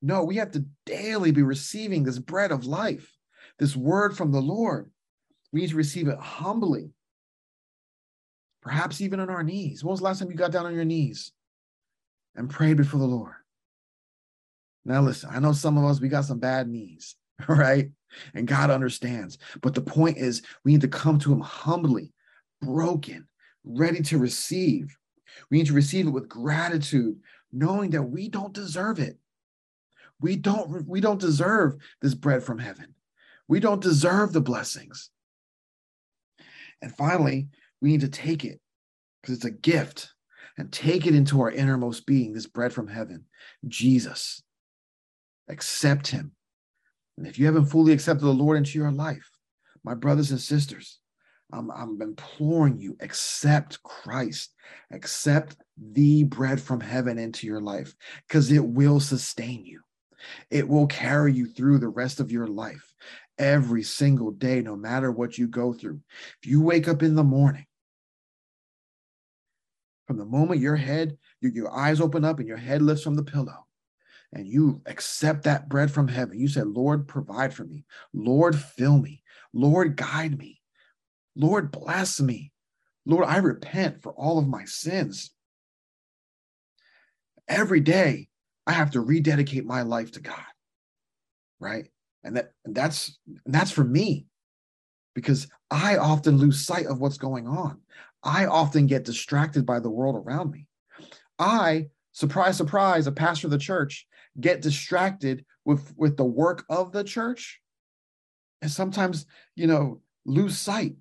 No, 0.00 0.24
we 0.24 0.36
have 0.36 0.52
to 0.52 0.64
daily 0.86 1.32
be 1.32 1.42
receiving 1.42 2.02
this 2.02 2.18
bread 2.18 2.52
of 2.52 2.66
life, 2.66 3.10
this 3.58 3.76
word 3.76 4.16
from 4.16 4.32
the 4.32 4.40
Lord. 4.40 4.90
We 5.52 5.60
need 5.60 5.70
to 5.70 5.76
receive 5.76 6.08
it 6.08 6.18
humbly, 6.18 6.90
perhaps 8.60 9.00
even 9.00 9.20
on 9.20 9.30
our 9.30 9.42
knees. 9.42 9.84
When 9.84 9.92
was 9.92 10.00
the 10.00 10.04
last 10.04 10.18
time 10.18 10.30
you 10.30 10.36
got 10.36 10.50
down 10.50 10.66
on 10.66 10.74
your 10.74 10.84
knees 10.84 11.32
and 12.34 12.50
prayed 12.50 12.76
before 12.76 13.00
the 13.00 13.06
Lord? 13.06 13.34
Now, 14.84 15.00
listen, 15.00 15.30
I 15.32 15.38
know 15.38 15.52
some 15.52 15.78
of 15.78 15.84
us, 15.84 16.00
we 16.00 16.08
got 16.08 16.26
some 16.26 16.38
bad 16.38 16.68
knees, 16.68 17.16
right? 17.48 17.90
And 18.34 18.46
God 18.46 18.70
understands. 18.70 19.38
But 19.60 19.74
the 19.74 19.80
point 19.80 20.18
is, 20.18 20.42
we 20.64 20.72
need 20.72 20.80
to 20.82 20.88
come 20.88 21.18
to 21.20 21.32
Him 21.32 21.40
humbly, 21.40 22.12
broken, 22.62 23.26
ready 23.64 24.02
to 24.02 24.18
receive. 24.18 24.96
We 25.50 25.58
need 25.58 25.66
to 25.66 25.72
receive 25.72 26.06
it 26.06 26.12
with 26.12 26.28
gratitude, 26.28 27.18
knowing 27.52 27.90
that 27.90 28.02
we 28.02 28.28
don't 28.28 28.52
deserve 28.52 28.98
it. 28.98 29.18
We 30.20 30.36
don't, 30.36 30.86
we 30.86 31.00
don't 31.00 31.20
deserve 31.20 31.76
this 32.00 32.14
bread 32.14 32.44
from 32.44 32.58
heaven. 32.58 32.94
We 33.48 33.60
don't 33.60 33.82
deserve 33.82 34.32
the 34.32 34.40
blessings. 34.40 35.10
And 36.80 36.94
finally, 36.94 37.48
we 37.80 37.90
need 37.90 38.02
to 38.02 38.08
take 38.08 38.44
it 38.44 38.60
because 39.20 39.36
it's 39.36 39.44
a 39.44 39.50
gift 39.50 40.12
and 40.56 40.72
take 40.72 41.06
it 41.06 41.14
into 41.14 41.40
our 41.40 41.50
innermost 41.50 42.06
being, 42.06 42.32
this 42.32 42.46
bread 42.46 42.72
from 42.72 42.86
heaven, 42.86 43.24
Jesus. 43.66 44.42
Accept 45.48 46.06
him 46.06 46.32
and 47.16 47.26
if 47.26 47.38
you 47.38 47.46
haven't 47.46 47.66
fully 47.66 47.92
accepted 47.92 48.24
the 48.24 48.32
Lord 48.32 48.56
into 48.56 48.78
your 48.78 48.90
life, 48.90 49.30
my 49.84 49.94
brothers 49.94 50.30
and 50.30 50.40
sisters, 50.40 50.98
I'm, 51.52 51.70
I'm 51.70 52.00
imploring 52.02 52.78
you 52.78 52.96
accept 53.00 53.82
Christ, 53.82 54.52
accept 54.90 55.56
the 55.76 56.24
bread 56.24 56.60
from 56.60 56.80
heaven 56.80 57.18
into 57.18 57.46
your 57.46 57.60
life 57.60 57.94
because 58.26 58.50
it 58.50 58.64
will 58.64 58.98
sustain 58.98 59.64
you. 59.64 59.80
It 60.50 60.68
will 60.68 60.86
carry 60.86 61.32
you 61.32 61.46
through 61.46 61.78
the 61.78 61.88
rest 61.88 62.18
of 62.18 62.32
your 62.32 62.46
life 62.46 62.92
every 63.38 63.82
single 63.82 64.30
day, 64.30 64.62
no 64.62 64.74
matter 64.74 65.12
what 65.12 65.36
you 65.36 65.46
go 65.46 65.72
through. 65.72 66.00
If 66.42 66.50
you 66.50 66.62
wake 66.62 66.88
up 66.88 67.02
in 67.02 67.14
the 67.14 67.24
morning, 67.24 67.66
from 70.06 70.16
the 70.18 70.24
moment 70.24 70.60
your 70.60 70.76
head, 70.76 71.16
your, 71.40 71.52
your 71.52 71.76
eyes 71.76 72.00
open 72.00 72.24
up 72.24 72.38
and 72.38 72.48
your 72.48 72.56
head 72.56 72.82
lifts 72.82 73.04
from 73.04 73.14
the 73.14 73.22
pillow, 73.22 73.63
and 74.34 74.48
you 74.48 74.82
accept 74.86 75.44
that 75.44 75.68
bread 75.68 75.90
from 75.90 76.08
heaven, 76.08 76.38
you 76.38 76.48
said, 76.48 76.66
Lord, 76.66 77.06
provide 77.06 77.54
for 77.54 77.64
me. 77.64 77.84
Lord, 78.12 78.58
fill 78.58 78.98
me. 78.98 79.22
Lord, 79.52 79.96
guide 79.96 80.36
me. 80.36 80.60
Lord, 81.36 81.70
bless 81.70 82.20
me. 82.20 82.52
Lord, 83.06 83.26
I 83.26 83.38
repent 83.38 84.02
for 84.02 84.12
all 84.12 84.38
of 84.38 84.48
my 84.48 84.64
sins. 84.64 85.30
Every 87.48 87.80
day, 87.80 88.28
I 88.66 88.72
have 88.72 88.92
to 88.92 89.00
rededicate 89.00 89.64
my 89.64 89.82
life 89.82 90.12
to 90.12 90.20
God. 90.20 90.42
Right? 91.60 91.88
And 92.24 92.36
that 92.36 92.52
and 92.64 92.74
that's 92.74 93.18
and 93.44 93.54
that's 93.54 93.70
for 93.70 93.84
me 93.84 94.26
because 95.14 95.46
I 95.70 95.96
often 95.96 96.38
lose 96.38 96.66
sight 96.66 96.86
of 96.86 96.98
what's 96.98 97.18
going 97.18 97.46
on. 97.46 97.80
I 98.22 98.46
often 98.46 98.86
get 98.86 99.04
distracted 99.04 99.66
by 99.66 99.80
the 99.80 99.90
world 99.90 100.16
around 100.16 100.50
me. 100.50 100.66
I, 101.38 101.88
surprise, 102.12 102.56
surprise, 102.56 103.06
a 103.06 103.12
pastor 103.12 103.46
of 103.46 103.50
the 103.50 103.58
church, 103.58 104.06
get 104.40 104.62
distracted 104.62 105.44
with 105.64 105.94
with 105.96 106.16
the 106.16 106.24
work 106.24 106.64
of 106.68 106.92
the 106.92 107.04
church 107.04 107.60
and 108.62 108.70
sometimes 108.70 109.26
you 109.56 109.66
know 109.66 110.00
lose 110.24 110.58
sight. 110.58 110.96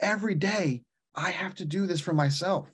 Every 0.00 0.34
day 0.34 0.82
i 1.14 1.30
have 1.30 1.54
to 1.56 1.64
do 1.64 1.86
this 1.86 2.00
for 2.00 2.12
myself. 2.12 2.68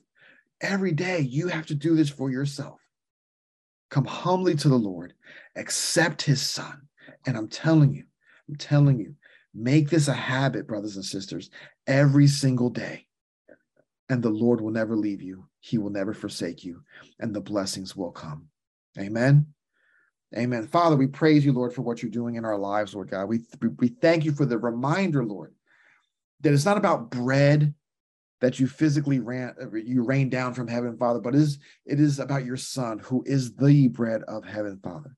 Every 0.61 0.91
day 0.91 1.21
you 1.21 1.47
have 1.47 1.65
to 1.67 1.75
do 1.75 1.95
this 1.95 2.09
for 2.09 2.29
yourself. 2.29 2.79
Come 3.89 4.05
humbly 4.05 4.55
to 4.55 4.69
the 4.69 4.75
lord. 4.75 5.13
Accept 5.55 6.21
his 6.21 6.41
son. 6.41 6.81
And 7.25 7.37
i'm 7.37 7.47
telling 7.47 7.93
you 7.93 8.03
i'm 8.49 8.55
telling 8.55 8.99
you 8.99 9.15
make 9.53 9.89
this 9.89 10.07
a 10.07 10.13
habit 10.13 10.67
brothers 10.67 10.95
and 10.95 11.05
sisters 11.05 11.49
every 11.87 12.27
single 12.27 12.69
day. 12.69 13.05
And 14.09 14.21
the 14.21 14.29
lord 14.29 14.59
will 14.59 14.71
never 14.71 14.97
leave 14.97 15.21
you. 15.21 15.45
He 15.61 15.77
will 15.77 15.89
never 15.89 16.13
forsake 16.13 16.65
you. 16.65 16.81
And 17.19 17.33
the 17.33 17.41
blessings 17.41 17.95
will 17.95 18.11
come. 18.11 18.47
Amen 18.99 19.52
Amen. 20.35 20.67
Father, 20.67 20.95
we 20.95 21.07
praise 21.07 21.45
you, 21.45 21.53
Lord, 21.53 21.73
for 21.73 21.83
what 21.83 22.01
you're 22.01 22.11
doing 22.11 22.35
in 22.35 22.45
our 22.45 22.57
lives, 22.57 22.95
Lord 22.95 23.11
God. 23.11 23.25
We, 23.25 23.41
we 23.77 23.89
thank 23.89 24.25
you 24.25 24.31
for 24.31 24.45
the 24.45 24.57
reminder, 24.57 25.23
Lord, 25.23 25.53
that 26.41 26.53
it's 26.53 26.65
not 26.65 26.77
about 26.77 27.11
bread 27.11 27.73
that 28.41 28.59
you 28.59 28.67
physically 28.67 29.19
ran 29.19 29.55
uh, 29.61 29.73
you 29.73 30.03
rain 30.03 30.29
down 30.29 30.53
from 30.53 30.67
heaven, 30.67 30.97
Father, 30.97 31.21
but 31.21 31.35
it 31.35 31.39
is, 31.39 31.59
it 31.85 31.99
is 31.99 32.19
about 32.19 32.45
your 32.45 32.57
Son, 32.57 32.99
who 32.99 33.23
is 33.25 33.55
the 33.55 33.87
bread 33.89 34.21
of 34.23 34.43
heaven, 34.43 34.79
Father, 34.83 35.15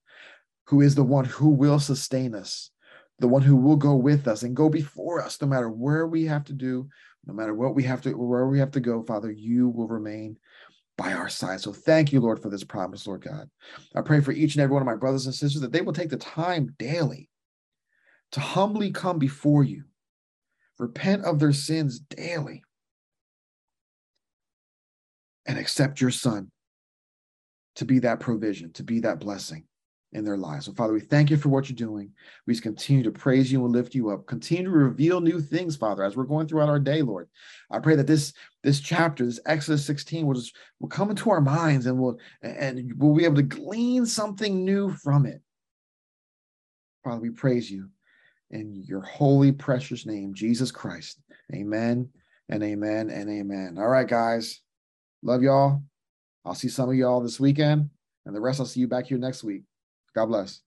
who 0.68 0.82
is 0.82 0.96
the 0.96 1.04
one 1.04 1.26
who 1.26 1.50
will 1.50 1.80
sustain 1.80 2.36
us, 2.36 2.70
the 3.20 3.28
one 3.28 3.42
who 3.42 3.56
will 3.56 3.78
go 3.78 3.96
with 3.96 4.28
us 4.28 4.44
and 4.44 4.56
go 4.56 4.70
before 4.70 5.24
us, 5.24 5.42
no 5.42 5.48
matter 5.48 5.70
where 5.70 6.06
we 6.06 6.26
have 6.26 6.44
to 6.44 6.54
do, 6.54 6.88
no 7.26 7.34
matter 7.34 7.56
what 7.56 7.74
we 7.74 7.84
have 7.84 8.02
to, 8.02 8.12
where 8.14 8.48
we 8.48 8.60
have 8.60 8.72
to 8.72 8.80
go, 8.80 9.02
Father, 9.02 9.32
you 9.32 9.70
will 9.70 9.88
remain 9.88 10.38
by 10.98 11.14
our 11.14 11.30
side. 11.30 11.62
So 11.62 11.74
thank 11.74 12.14
you, 12.14 12.20
Lord, 12.22 12.42
for 12.42 12.50
this 12.50 12.64
promise, 12.64 13.06
Lord 13.06 13.24
God. 13.24 13.50
I 13.96 14.02
pray 14.02 14.22
for 14.22 14.32
each 14.32 14.56
and 14.56 14.62
every 14.62 14.74
one 14.74 14.82
of 14.82 14.88
my 14.88 14.96
brothers 14.96 15.26
and 15.26 15.36
sisters 15.36 15.62
that 15.62 15.72
they 15.72 15.82
will 15.82 15.94
take 15.94 16.10
the 16.10 16.18
time 16.18 16.76
daily 16.80 17.30
to 18.32 18.40
humbly 18.40 18.92
come 18.92 19.20
before 19.20 19.64
you, 19.64 19.84
repent 20.80 21.24
of 21.26 21.40
their 21.40 21.54
sins 21.54 22.00
daily, 22.00 22.64
and 25.46 25.58
accept 25.58 26.02
your 26.02 26.12
Son 26.12 26.52
to 27.76 27.86
be 27.86 28.00
that 28.00 28.20
provision, 28.20 28.72
to 28.74 28.84
be 28.84 29.02
that 29.02 29.20
blessing 29.20 29.66
in 30.16 30.24
their 30.24 30.38
lives. 30.38 30.66
So, 30.66 30.74
Father, 30.74 30.94
we 30.94 31.02
thank 31.02 31.30
you 31.30 31.36
for 31.36 31.50
what 31.50 31.70
you're 31.70 31.76
doing. 31.76 32.10
We 32.48 32.54
just 32.54 32.64
continue 32.64 33.04
to 33.04 33.12
praise 33.12 33.52
you 33.52 33.64
and 33.66 33.74
lift 33.74 33.94
you 33.94 34.10
up. 34.10 34.26
Continue 34.26 34.64
to 34.64 34.70
reveal 34.70 35.20
new 35.20 35.42
things, 35.42 35.76
Father, 35.76 36.04
as 36.04 36.16
we're 36.16 36.24
going 36.24 36.48
throughout 36.48 36.70
our 36.70 36.80
day, 36.80 37.02
Lord. 37.02 37.28
I 37.70 37.80
pray 37.80 37.98
that 37.98 38.08
this 38.08 38.34
this 38.64 38.80
chapter, 38.80 39.26
this 39.26 39.42
Exodus 39.46 39.86
16, 39.86 40.26
will 40.26 40.36
just 40.36 40.56
will 40.80 40.88
come 40.88 41.10
into 41.10 41.30
our 41.30 41.42
minds 41.42 41.86
and 41.86 42.00
we'll 42.00 42.18
and 42.42 42.94
we'll 42.98 43.14
be 43.14 43.26
able 43.26 43.36
to 43.36 43.44
glean 43.44 44.06
something 44.06 44.64
new 44.64 44.94
from 44.94 45.26
it. 45.26 45.42
Father, 47.04 47.20
we 47.20 47.30
praise 47.30 47.70
you 47.70 47.90
in 48.52 48.74
your 48.74 49.02
holy, 49.02 49.52
precious 49.52 50.06
name, 50.06 50.34
Jesus 50.34 50.72
Christ. 50.72 51.20
Amen 51.54 52.10
and 52.48 52.64
amen 52.64 53.10
and 53.10 53.30
amen. 53.30 53.76
All 53.78 53.90
right, 53.90 54.08
guys. 54.08 54.62
Love 55.24 55.44
y'all. 55.44 55.84
I'll 56.46 56.56
see 56.56 56.70
some 56.70 56.90
of 56.90 56.96
y'all 56.96 57.22
this 57.22 57.40
weekend, 57.40 57.90
and 58.26 58.36
the 58.36 58.40
rest 58.40 58.62
I'll 58.62 58.66
see 58.66 58.80
you 58.80 58.88
back 58.88 59.08
here 59.08 59.18
next 59.18 59.44
week. 59.44 59.64
God 60.16 60.28
bless. 60.28 60.62